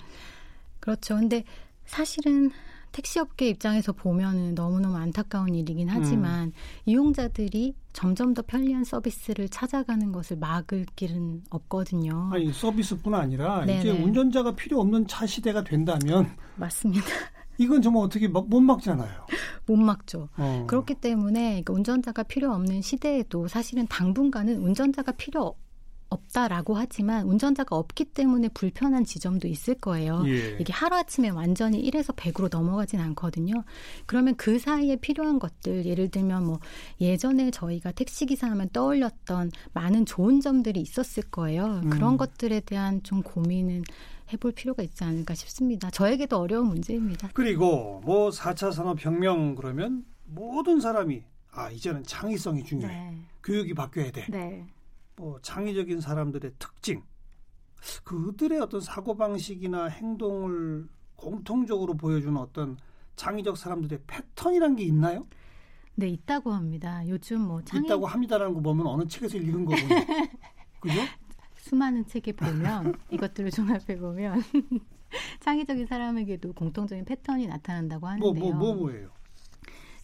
그렇죠. 0.79 1.15
근데 1.15 1.43
사실은 1.85 2.51
택시업계 2.91 3.49
입장에서 3.49 3.91
보면은 3.91 4.53
너무너무 4.53 4.97
안타까운 4.97 5.55
일이긴 5.55 5.89
하지만 5.89 6.49
음. 6.49 6.53
이용자들이 6.85 7.73
점점 7.91 8.33
더 8.33 8.41
편리한 8.43 8.83
서비스를 8.83 9.49
찾아가는 9.49 10.11
것을 10.11 10.37
막을 10.37 10.85
길은 10.95 11.43
없거든요. 11.49 12.29
아니 12.31 12.53
서비스뿐 12.53 13.13
아니라 13.13 13.65
네네. 13.65 13.79
이제 13.79 13.89
운전자가 13.89 14.55
필요 14.55 14.79
없는 14.79 15.07
차 15.07 15.25
시대가 15.25 15.63
된다면 15.63 16.35
맞습니다. 16.55 17.07
이건 17.57 17.81
정말 17.81 18.03
어떻게 18.03 18.27
못 18.27 18.59
막잖아요. 18.59 19.27
못 19.65 19.75
막죠. 19.77 20.29
어. 20.37 20.65
그렇기 20.67 20.95
때문에 20.95 21.49
그러니까 21.63 21.73
운전자가 21.73 22.23
필요 22.23 22.51
없는 22.51 22.81
시대에도 22.81 23.47
사실은 23.47 23.87
당분간은 23.87 24.57
운전자가 24.57 25.13
필요 25.13 25.55
없다라고 26.13 26.75
하지만 26.75 27.25
운전자가 27.25 27.75
없기 27.75 28.05
때문에 28.05 28.49
불편한 28.49 29.03
지점도 29.03 29.47
있을 29.47 29.75
거예요. 29.75 30.23
예. 30.27 30.57
이게 30.59 30.71
하루아침에 30.71 31.29
완전히 31.29 31.81
1에서 31.89 32.15
100으로 32.15 32.49
넘어가진 32.49 32.99
않거든요. 32.99 33.63
그러면 34.05 34.35
그 34.35 34.59
사이에 34.59 34.95
필요한 34.97 35.39
것들 35.39 35.85
예를 35.85 36.09
들면 36.09 36.45
뭐 36.45 36.59
예전에 37.01 37.51
저희가 37.51 37.91
택시기사 37.91 38.49
하면 38.51 38.69
떠올렸던 38.71 39.51
많은 39.73 40.05
좋은 40.05 40.39
점들이 40.39 40.79
있었을 40.81 41.23
거예요. 41.23 41.81
음. 41.83 41.89
그런 41.89 42.17
것들에 42.17 42.61
대한 42.61 43.01
좀 43.03 43.21
고민은 43.21 43.83
해볼 44.31 44.53
필요가 44.53 44.83
있지 44.83 45.03
않을까 45.03 45.35
싶습니다. 45.35 45.89
저에게도 45.91 46.37
어려운 46.37 46.67
문제입니다. 46.67 47.29
그리고 47.33 48.01
뭐 48.05 48.29
4차 48.29 48.71
산업혁명 48.71 49.55
그러면 49.55 50.05
모든 50.25 50.79
사람이 50.79 51.23
아 51.51 51.69
이제는 51.69 52.03
창의성이 52.03 52.63
중요해. 52.63 52.93
네. 52.93 53.17
교육이 53.43 53.73
바뀌어야 53.73 54.11
돼. 54.11 54.25
네. 54.29 54.65
뭐 55.15 55.39
창의적인 55.41 56.01
사람들의 56.01 56.53
특징, 56.59 57.03
그들의 58.03 58.59
어떤 58.59 58.81
사고 58.81 59.15
방식이나 59.15 59.85
행동을 59.85 60.87
공통적으로 61.15 61.95
보여주는 61.95 62.35
어떤 62.37 62.77
창의적 63.15 63.57
사람들의 63.57 63.99
패턴이란 64.07 64.75
게 64.75 64.83
있나요? 64.83 65.27
네, 65.95 66.07
있다고 66.07 66.51
합니다. 66.51 67.07
요즘 67.07 67.41
뭐 67.41 67.61
창의... 67.63 67.85
있다고 67.85 68.07
합니다라는 68.07 68.53
거 68.55 68.61
보면 68.61 68.87
어느 68.87 69.07
책에서 69.07 69.37
읽은 69.37 69.65
거군요. 69.65 69.87
그죠? 70.79 70.99
수많은 71.57 72.05
책에 72.07 72.33
보면 72.33 72.95
이것들을 73.09 73.51
종합해 73.51 73.97
보면 73.99 74.41
창의적인 75.41 75.85
사람에게도 75.85 76.53
공통적인 76.53 77.05
패턴이 77.05 77.47
나타난다고 77.47 78.07
하는데요. 78.07 78.33
뭐, 78.33 78.53
뭐, 78.53 78.73
뭐 78.73 78.75
뭐예요? 78.75 79.11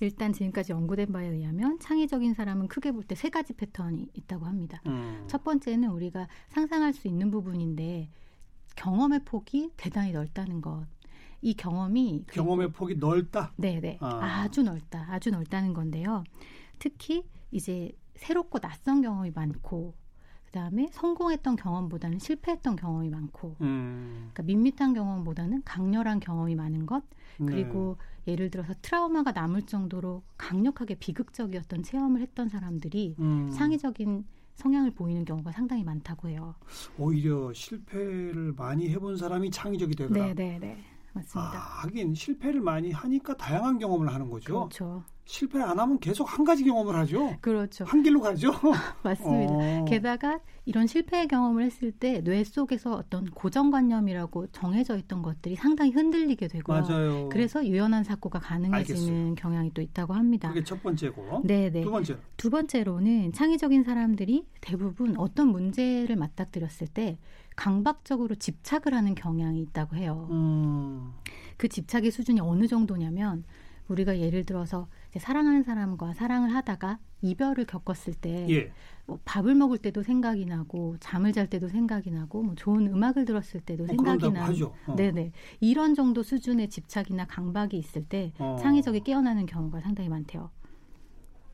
일단 0.02 0.32
지금까지 0.34 0.72
연구된 0.72 1.12
바에 1.12 1.28
의하면 1.28 1.78
창의적인 1.80 2.34
사람은 2.34 2.68
크게 2.68 2.92
볼 2.92 3.04
때 3.04 3.16
세 3.16 3.30
가지 3.30 3.54
패턴이 3.54 4.08
있다고 4.14 4.46
합니다. 4.46 4.82
음. 4.88 5.24
첫 5.28 5.44
번째는 5.44 5.90
우리가 5.90 6.28
상상할 6.50 6.94
수 6.94 7.08
있는 7.08 7.32
부분인데 7.32 8.10
경험의 8.76 9.26
폭이 9.26 9.72
대단히 9.76 10.12
넓다는 10.14 10.62
것. 10.62 10.86
이 11.42 11.54
경험이 11.54 12.26
경험의 12.32 12.72
폭이 12.72 12.96
넓다. 12.96 13.54
네 13.58 13.80
네 13.82 13.98
아. 14.02 14.44
아주 14.44 14.64
넓다, 14.64 15.06
아주 15.10 15.32
넓다는 15.32 15.74
건데요. 15.74 16.24
특히 16.80 17.24
이제 17.52 17.92
새롭고 18.16 18.60
낯선 18.60 19.02
경험이 19.02 19.32
많고 19.32 19.96
그다음에 20.50 20.90
성공했던 20.92 21.56
경험보다는 21.56 22.20
실패했던 22.20 22.76
경험이 22.76 23.10
많고 23.10 23.56
음. 23.62 24.32
그러니까 24.34 24.44
밋밋한 24.44 24.94
경험보다는 24.94 25.64
강렬한 25.64 26.20
경험이 26.20 26.56
많은 26.56 26.86
것 26.86 27.04
그리고 27.38 27.98
네. 28.26 28.34
예를 28.34 28.50
들어서 28.50 28.74
트라우마가 28.82 29.32
남을 29.32 29.64
정도로 29.64 30.24
강력하게 30.38 30.96
비극적이었던 30.96 31.84
체험을 31.84 32.22
했던 32.22 32.50
사람들이 32.50 33.16
음. 33.20 33.50
창의적인 33.52 34.26
성향을 34.56 34.92
보이는 34.92 35.24
경우가 35.24 35.54
상당히 35.54 35.84
많다고 35.84 36.28
해요. 36.28 36.56
오히려 36.98 37.54
실패를 37.54 38.54
많이 38.58 38.90
해본 38.90 39.16
사람이 39.16 39.52
창의적이 39.52 39.96
되더라. 39.96 40.26
네, 40.26 40.34
네, 40.34 40.60
네. 40.60 40.78
맞습니다. 41.14 41.54
아, 41.54 41.82
하긴 41.84 42.14
실패를 42.14 42.60
많이 42.60 42.92
하니까 42.92 43.38
다양한 43.38 43.80
경험을 43.80 44.14
하는 44.14 44.30
거죠. 44.30 44.54
그렇죠. 44.54 45.04
실패 45.30 45.62
안 45.62 45.80
하면 45.80 46.00
계속 46.00 46.24
한 46.26 46.44
가지 46.44 46.64
경험을 46.64 46.96
하죠. 46.96 47.36
그렇죠. 47.40 47.86
한 47.86 48.02
길로 48.02 48.20
가죠. 48.20 48.52
맞습니다. 49.04 49.54
어. 49.54 49.86
게다가 49.88 50.40
이런 50.66 50.88
실패의 50.88 51.28
경험을 51.28 51.64
했을 51.64 51.92
때 51.92 52.24
뇌 52.24 52.44
속에서 52.44 52.96
어떤 52.96 53.30
고정관념이라고 53.30 54.48
정해져 54.48 54.98
있던 54.98 55.22
것들이 55.22 55.56
상당히 55.56 55.92
흔들리게 55.92 56.48
되고요. 56.48 56.82
맞아요. 56.82 57.30
그래서 57.30 57.64
유연한 57.64 58.04
사고가 58.04 58.40
가능해지는 58.40 59.02
알겠어요. 59.02 59.36
경향이 59.36 59.72
또 59.76 59.84
있다고 59.84 60.14
합니다. 60.16 60.50
그게 60.50 60.64
첫 60.64 60.82
번째고. 60.82 61.44
네, 61.46 61.70
네. 61.70 61.82
두 61.84 61.92
번째. 61.92 62.18
두 62.36 62.50
번째로는 62.50 63.32
창의적인 63.32 63.84
사람들이 63.84 64.48
대부분 64.62 65.16
어떤 65.18 65.50
문제를 65.50 66.16
맞닥뜨렸을 66.16 66.88
때 66.88 67.20
강박적으로 67.56 68.34
집착을 68.34 68.96
하는 68.96 69.14
경향이 69.14 69.62
있다고 69.62 69.96
해요. 69.96 70.28
음. 70.32 71.12
그 71.58 71.68
집착의 71.68 72.10
수준이 72.10 72.40
어느 72.40 72.66
정도냐면 72.68 73.44
우리가 73.90 74.20
예를 74.20 74.44
들어서 74.46 74.88
사랑하는 75.18 75.64
사람과 75.64 76.14
사랑을 76.14 76.54
하다가 76.54 77.00
이별을 77.22 77.66
겪었을 77.66 78.14
때 78.14 78.48
예. 78.50 78.72
뭐 79.06 79.20
밥을 79.26 79.56
먹을 79.56 79.78
때도 79.80 80.04
생각이 80.04 80.46
나고 80.46 80.98
잠을 81.00 81.34
잘 81.34 81.50
때도 81.50 81.68
생각이 81.68 82.12
나고 82.12 82.44
뭐 82.44 82.56
좋은 82.56 82.88
음악을 82.88 83.26
들었을 83.26 83.62
때도 83.62 83.86
어, 83.86 83.88
생각이 83.88 84.30
나고 84.30 84.74
어. 84.86 84.96
네네 84.96 85.32
이런 85.60 85.96
정도 85.96 86.22
수준의 86.22 86.70
집착이나 86.70 87.26
강박이 87.26 87.78
있을 87.78 88.06
때 88.06 88.34
어. 88.38 88.58
창의적이 88.62 89.02
깨어나는 89.02 89.48
경우가 89.48 89.82
상당히 89.82 90.10
많대요. 90.10 90.52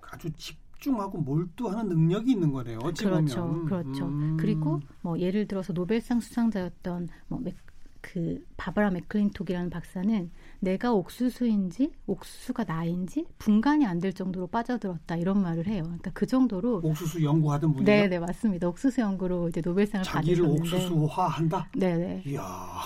아주 0.01 0.29
집중하고 0.33 1.19
몰두하는 1.19 1.89
능력이 1.89 2.31
있는 2.31 2.51
거네요. 2.51 2.79
어찌 2.83 3.05
그렇죠, 3.05 3.47
보면. 3.47 3.65
그렇죠. 3.65 4.05
음. 4.07 4.37
그리고 4.37 4.81
뭐 5.01 5.19
예를 5.19 5.47
들어서 5.47 5.73
노벨상 5.73 6.19
수상자였던 6.19 7.09
뭐그 7.27 8.45
바바라 8.57 8.91
맥클린톡이라는 8.91 9.69
박사는 9.69 10.31
내가 10.59 10.93
옥수수인지 10.93 11.91
옥수수가 12.07 12.63
나인지 12.65 13.25
분간이 13.37 13.85
안 13.85 13.95
될 13.99 14.13
정도로 14.13 14.47
빠져들었다 14.47 15.15
이런 15.15 15.41
말을 15.41 15.67
해요. 15.67 15.83
그러니까 15.83 16.11
그 16.13 16.25
정도로 16.25 16.81
옥수수 16.83 17.23
연구하던 17.23 17.73
분이요? 17.73 17.85
네, 17.85 18.07
네 18.07 18.19
맞습니다. 18.19 18.67
옥수수 18.67 19.01
연구로 19.01 19.49
이제 19.49 19.61
노벨상을 19.63 20.03
자기를 20.03 20.43
받으셨는데 20.43 20.75
옥수수화한다. 20.75 21.69
네, 21.75 21.97
네. 21.97 22.23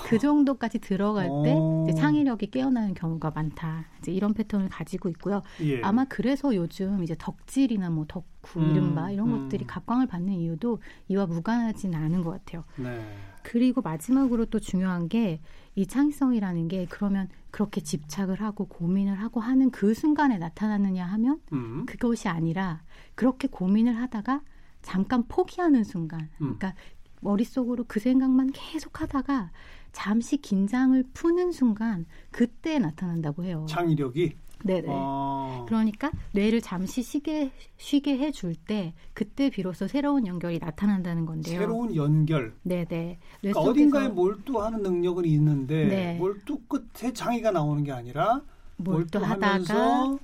그 0.06 0.18
정도까지 0.20 0.80
들어갈 0.80 1.28
때 1.44 1.56
이제 1.88 2.00
창의력이 2.00 2.52
깨어나는 2.52 2.94
경우가 2.94 3.32
많다. 3.32 3.86
이제 4.00 4.12
이런 4.12 4.34
패턴을 4.34 4.70
가지고 4.70 5.10
있고요. 5.10 5.42
예. 5.62 5.82
아마 5.82 6.06
그래서 6.06 6.56
요즘 6.56 7.04
이제 7.04 7.16
덕질이나 7.18 7.90
뭐 7.90 8.06
덕후 8.08 8.60
음, 8.60 8.72
이른바 8.72 9.12
이런 9.12 9.30
음. 9.34 9.44
것들이 9.44 9.66
각광을 9.66 10.08
받는 10.08 10.34
이유도 10.34 10.80
이와 11.10 11.26
무관하지는 11.26 12.00
않은 12.00 12.24
것 12.24 12.32
같아요. 12.32 12.64
네. 12.78 13.02
그리고 13.42 13.82
마지막으로 13.82 14.46
또 14.46 14.60
중요한 14.60 15.10
게 15.10 15.42
이 15.80 15.88
창의성이라는 15.88 16.68
게 16.68 16.86
그러면 16.90 17.30
그렇게 17.52 17.82
집착을 17.82 18.42
하고 18.42 18.66
고민을 18.66 19.16
하고 19.16 19.40
하는 19.40 19.72
그 19.72 19.94
순간에 19.94 20.38
나타나느냐 20.38 21.06
하면 21.06 21.42
음. 21.54 21.86
그것이 21.86 22.28
아니라 22.28 22.84
그렇게 23.16 23.48
고민을 23.48 23.98
하다가 23.98 24.42
잠깐 24.82 25.26
포기하는 25.28 25.84
순간 25.84 26.22
음. 26.42 26.58
그러니까 26.58 26.74
머릿속으로 27.22 27.86
그 27.88 28.00
생각만 28.00 28.52
계속 28.54 29.02
하다가 29.02 29.52
잠시 29.92 30.38
긴장을 30.38 31.04
푸는 31.14 31.52
순간 31.52 32.06
그때 32.32 32.80
나타난다고 32.80 33.44
해요. 33.44 33.66
창의력이 33.68 34.36
네네. 34.64 34.88
아. 34.90 35.66
그러니까 35.68 36.12
뇌를 36.34 36.62
잠시 36.62 37.02
쉬게 37.02 37.52
쉬게 37.78 38.18
해줄 38.18 38.56
때 38.56 38.94
그때 39.14 39.50
비로소 39.50 39.88
새로운 39.88 40.28
연결이 40.28 40.60
나타난다는 40.60 41.26
건데요. 41.26 41.60
새로운 41.60 41.96
연결. 41.96 42.54
네네. 42.64 43.20
그러니까 43.42 43.62
어딘가에 43.62 44.10
몰두하는 44.10 44.84
능력은 44.84 45.26
있는데 45.26 45.86
네. 45.86 46.18
몰두 46.18 46.60
끝에 46.68 47.14
장애가 47.14 47.52
나오는 47.52 47.84
게 47.84 47.92
아니라 47.92 48.42
몰두하면서 48.78 50.20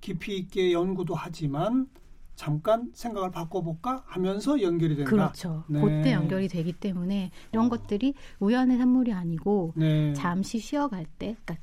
깊이 0.00 0.36
있게 0.36 0.72
연구도 0.72 1.14
하지만 1.14 1.88
잠깐 2.34 2.90
생각을 2.94 3.30
바꿔볼까 3.30 4.02
하면서 4.06 4.60
연결이 4.60 4.96
된다. 4.96 5.10
그렇죠. 5.10 5.64
네. 5.68 5.80
그때 5.80 6.12
연결이 6.12 6.48
되기 6.48 6.72
때문에 6.72 7.30
이런 7.52 7.66
어. 7.66 7.68
것들이 7.68 8.14
우연의 8.40 8.78
산물이 8.78 9.12
아니고 9.12 9.74
네. 9.76 10.12
잠시 10.14 10.58
쉬어갈 10.58 11.06
때, 11.18 11.36
그러니까 11.44 11.56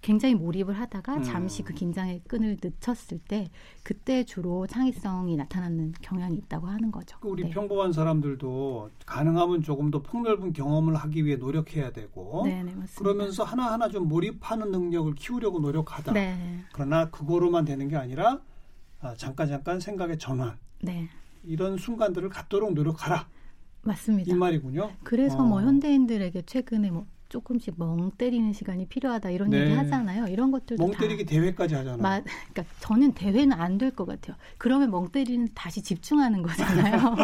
굉장히 0.00 0.34
몰입을 0.34 0.78
하다가 0.78 1.16
음. 1.16 1.22
잠시 1.22 1.62
그 1.62 1.74
긴장의 1.74 2.22
끈을 2.28 2.58
늦췄을 2.62 3.18
때 3.18 3.48
그때 3.82 4.24
주로 4.24 4.66
창의성이 4.66 5.36
나타나는 5.36 5.92
경향이 6.00 6.36
있다고 6.36 6.66
하는 6.68 6.90
거죠. 6.90 7.18
그 7.20 7.28
우리 7.28 7.44
네. 7.44 7.50
평범한 7.50 7.92
사람들도 7.92 8.90
가능하면 9.06 9.62
조금 9.62 9.90
더 9.90 10.00
폭넓은 10.00 10.52
경험을 10.52 10.94
하기 10.94 11.24
위해 11.24 11.36
노력해야 11.36 11.90
되고 11.92 12.42
네, 12.44 12.62
네, 12.62 12.74
그러면서 12.96 13.42
하나하나 13.42 13.88
좀 13.88 14.08
몰입하는 14.08 14.70
능력을 14.70 15.14
키우려고 15.14 15.58
노력하다. 15.58 16.12
네. 16.12 16.64
그러나 16.72 17.10
그거로만 17.10 17.64
되는 17.64 17.88
게 17.88 17.96
아니라 17.96 18.40
아, 19.00 19.14
잠깐 19.16 19.48
잠깐 19.48 19.80
생각의 19.80 20.18
전환. 20.18 20.58
네. 20.80 21.08
이런 21.44 21.76
순간들을 21.76 22.28
갖도록 22.28 22.74
노력하라. 22.74 23.28
맞습니다. 23.82 24.30
이 24.30 24.34
말이군요. 24.34 24.92
그래서 25.02 25.38
어. 25.38 25.42
뭐 25.42 25.62
현대인들에게 25.62 26.42
최근에 26.42 26.90
뭐 26.90 27.06
조금씩 27.28 27.74
멍 27.76 28.10
때리는 28.12 28.52
시간이 28.52 28.86
필요하다 28.86 29.30
이런 29.30 29.50
네. 29.50 29.60
얘기 29.60 29.72
하잖아요. 29.74 30.26
이런 30.28 30.50
것들도 30.50 30.82
멍다 30.82 30.98
때리기 31.00 31.24
대회까지 31.26 31.74
하잖아요. 31.74 32.00
마, 32.02 32.20
그러니까 32.22 32.64
저는 32.80 33.12
대회는 33.12 33.52
안 33.52 33.78
될 33.78 33.90
것 33.94 34.06
같아요. 34.06 34.36
그러면 34.58 34.90
멍 34.90 35.08
때리는 35.10 35.48
다시 35.54 35.82
집중하는 35.82 36.42
거잖아요. 36.42 37.14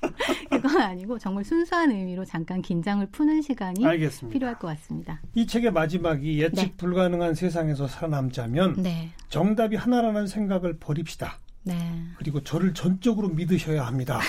그건 0.50 0.80
아니고 0.82 1.18
정말 1.18 1.44
순수한 1.44 1.90
의미로 1.90 2.24
잠깐 2.24 2.60
긴장을 2.60 3.04
푸는 3.06 3.40
시간이 3.42 3.84
알겠습니다. 3.86 4.32
필요할 4.32 4.58
것 4.58 4.68
같습니다. 4.68 5.20
이 5.34 5.46
책의 5.46 5.72
마지막이 5.72 6.40
예측 6.40 6.54
네. 6.56 6.74
불가능한 6.76 7.34
세상에서 7.34 7.86
살아남자면 7.88 8.82
네, 8.82 9.10
정답이 9.28 9.76
하나라는 9.76 10.26
생각을 10.26 10.78
버립시다. 10.78 11.38
네, 11.64 12.02
그리고 12.18 12.42
저를 12.42 12.74
전적으로 12.74 13.28
믿으셔야 13.28 13.86
합니다. 13.86 14.20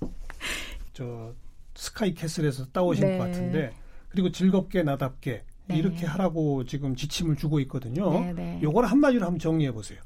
저 0.92 1.32
스카이 1.74 2.14
캐슬에서 2.14 2.66
따오신 2.66 3.04
네. 3.06 3.18
것 3.18 3.24
같은데 3.24 3.72
그리고 4.12 4.30
즐겁게 4.30 4.82
나답게 4.82 5.44
네. 5.66 5.76
이렇게 5.76 6.06
하라고 6.06 6.64
지금 6.64 6.94
지침을 6.94 7.36
주고 7.36 7.60
있거든요. 7.60 8.10
네, 8.20 8.32
네. 8.32 8.60
요걸 8.62 8.84
한마디로 8.86 9.24
한번 9.24 9.38
정리해 9.38 9.72
보세요. 9.72 10.00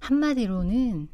한마디로는 0.00 1.08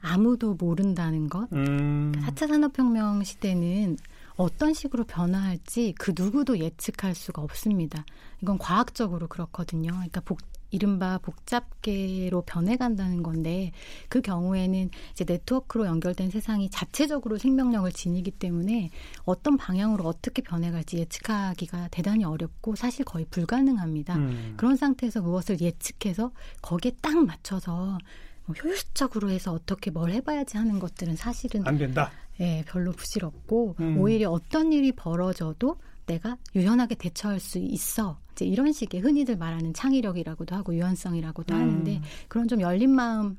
아무도 0.00 0.54
모른다는 0.54 1.28
것. 1.28 1.50
음, 1.52 2.12
4차 2.16 2.48
산업혁명 2.48 3.22
시대는 3.22 3.96
어떤 4.34 4.74
식으로 4.74 5.04
변화할지 5.04 5.94
그 5.98 6.12
누구도 6.16 6.58
예측할 6.58 7.14
수가 7.14 7.42
없습니다. 7.42 8.04
이건 8.42 8.58
과학적으로 8.58 9.28
그렇거든요. 9.28 9.92
그러니까 9.92 10.20
복, 10.22 10.40
이른바 10.72 11.18
복잡계로 11.18 12.42
변해간다는 12.42 13.22
건데 13.22 13.70
그 14.08 14.20
경우에는 14.20 14.90
이제 15.12 15.24
네트워크로 15.24 15.86
연결된 15.86 16.30
세상이 16.30 16.70
자체적으로 16.70 17.38
생명력을 17.38 17.92
지니기 17.92 18.32
때문에 18.32 18.90
어떤 19.24 19.56
방향으로 19.56 20.04
어떻게 20.04 20.42
변해갈지 20.42 20.98
예측하기가 20.98 21.88
대단히 21.90 22.24
어렵고 22.24 22.74
사실 22.74 23.04
거의 23.04 23.26
불가능합니다. 23.26 24.16
음. 24.16 24.54
그런 24.56 24.76
상태에서 24.76 25.20
무엇을 25.20 25.60
예측해서 25.60 26.32
거기에 26.62 26.92
딱 27.00 27.16
맞춰서 27.24 27.98
뭐 28.46 28.56
효율적으로 28.56 29.30
해서 29.30 29.52
어떻게 29.52 29.90
뭘 29.90 30.10
해봐야지 30.10 30.56
하는 30.56 30.78
것들은 30.78 31.16
사실은 31.16 31.66
안 31.66 31.78
된다. 31.78 32.10
예, 32.40 32.64
별로 32.66 32.92
부질없고 32.92 33.76
음. 33.78 33.98
오히려 33.98 34.30
어떤 34.30 34.72
일이 34.72 34.90
벌어져도 34.92 35.76
내가 36.12 36.36
유연하게 36.54 36.96
대처할 36.96 37.40
수 37.40 37.58
있어. 37.58 38.18
이제 38.32 38.44
이런 38.44 38.72
식의 38.72 39.00
흔히들 39.00 39.36
말하는 39.36 39.72
창의력이라고도 39.72 40.54
하고 40.54 40.74
유연성이라고도 40.74 41.54
음. 41.54 41.60
하는데 41.60 42.00
그런 42.28 42.48
좀 42.48 42.60
열린 42.60 42.90
마음, 42.90 43.36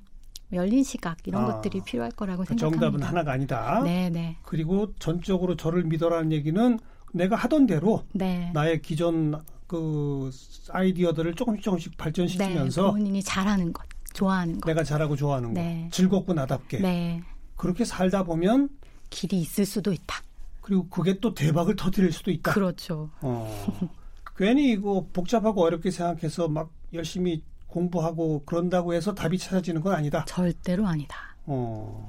열린 0.51 0.83
시각 0.83 1.17
이런 1.27 1.43
아. 1.43 1.47
것들이 1.47 1.81
필요할 1.83 2.11
거라고 2.11 2.43
그 2.43 2.49
생각합니다. 2.49 2.81
정답은 2.85 3.07
하나가 3.07 3.31
아니다. 3.33 3.81
네, 3.83 4.09
네, 4.09 4.37
그리고 4.43 4.93
전적으로 4.99 5.55
저를 5.55 5.83
믿어라는 5.83 6.31
얘기는 6.31 6.79
내가 7.13 7.35
하던 7.35 7.67
대로 7.67 8.05
네. 8.13 8.51
나의 8.53 8.81
기존 8.81 9.43
그 9.67 10.29
아이디어들을 10.69 11.35
조금씩 11.35 11.63
조금씩 11.63 11.97
발전시키면서 11.97 12.85
네, 12.85 12.91
본인이 12.91 13.23
잘하는 13.23 13.71
것, 13.73 13.85
좋아하는 14.13 14.59
것. 14.59 14.69
내가 14.69 14.83
잘하고 14.83 15.15
좋아하는 15.15 15.53
네. 15.53 15.83
거 15.85 15.95
즐겁고 15.95 16.33
나답게 16.33 16.79
네, 16.79 17.21
그렇게 17.55 17.85
살다 17.85 18.23
보면 18.23 18.69
길이 19.09 19.39
있을 19.41 19.65
수도 19.65 19.91
있다. 19.91 20.21
그리고 20.63 20.87
그게 20.87 21.19
또 21.19 21.33
대박을 21.33 21.75
터뜨릴 21.75 22.11
수도 22.13 22.31
있다. 22.31 22.53
그렇죠. 22.53 23.11
어. 23.21 23.89
괜히 24.35 24.71
이거 24.71 25.05
복잡하고 25.13 25.61
어렵게 25.61 25.91
생각해서 25.91 26.47
막 26.47 26.71
열심히 26.93 27.43
공부하고 27.67 28.43
그런다고 28.45 28.93
해서 28.93 29.13
답이 29.13 29.37
찾아지는 29.37 29.81
건 29.81 29.93
아니다. 29.93 30.23
절대로 30.25 30.87
아니다. 30.87 31.17
어. 31.45 32.07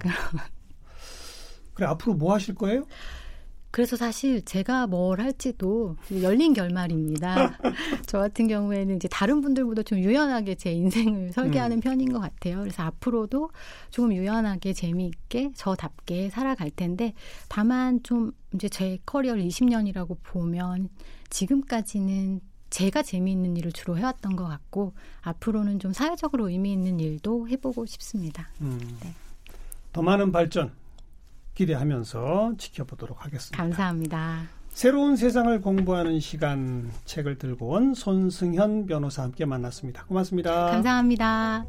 그래 1.74 1.86
앞으로 1.88 2.14
뭐 2.14 2.32
하실 2.32 2.54
거예요? 2.54 2.84
그래서 3.74 3.96
사실 3.96 4.40
제가 4.44 4.86
뭘 4.86 5.20
할지도 5.20 5.96
열린 6.22 6.52
결말입니다. 6.52 7.58
저 8.06 8.20
같은 8.20 8.46
경우에는 8.46 8.94
이제 8.94 9.08
다른 9.08 9.40
분들보다 9.40 9.82
좀 9.82 9.98
유연하게 9.98 10.54
제 10.54 10.70
인생을 10.70 11.32
설계하는 11.32 11.78
음. 11.78 11.80
편인 11.80 12.12
것 12.12 12.20
같아요. 12.20 12.60
그래서 12.60 12.84
앞으로도 12.84 13.50
조금 13.90 14.14
유연하게 14.14 14.74
재미있게 14.74 15.50
저답게 15.56 16.30
살아갈 16.30 16.70
텐데 16.70 17.14
다만 17.48 18.00
좀 18.04 18.30
이제 18.54 18.68
제 18.68 18.98
커리어를 19.06 19.42
20년이라고 19.42 20.18
보면 20.22 20.88
지금까지는 21.30 22.42
제가 22.70 23.02
재미있는 23.02 23.56
일을 23.56 23.72
주로 23.72 23.98
해왔던 23.98 24.36
것 24.36 24.44
같고 24.44 24.92
앞으로는 25.22 25.80
좀 25.80 25.92
사회적으로 25.92 26.48
의미 26.48 26.72
있는 26.72 27.00
일도 27.00 27.48
해보고 27.48 27.86
싶습니다. 27.86 28.50
음. 28.60 28.78
네. 29.02 29.12
더 29.92 30.00
많은 30.00 30.30
발전 30.30 30.70
기대하면서 31.54 32.54
지켜보도록 32.58 33.24
하겠습니다. 33.24 33.56
감사합니다. 33.62 34.42
새로운 34.70 35.16
세상을 35.16 35.60
공부하는 35.60 36.18
시간 36.18 36.90
책을 37.04 37.38
들고 37.38 37.68
온 37.68 37.94
손승현 37.94 38.86
변호사 38.86 39.22
함께 39.22 39.44
만났습니다. 39.44 40.04
고맙습니다. 40.06 40.66
감사합니다. 40.70 41.64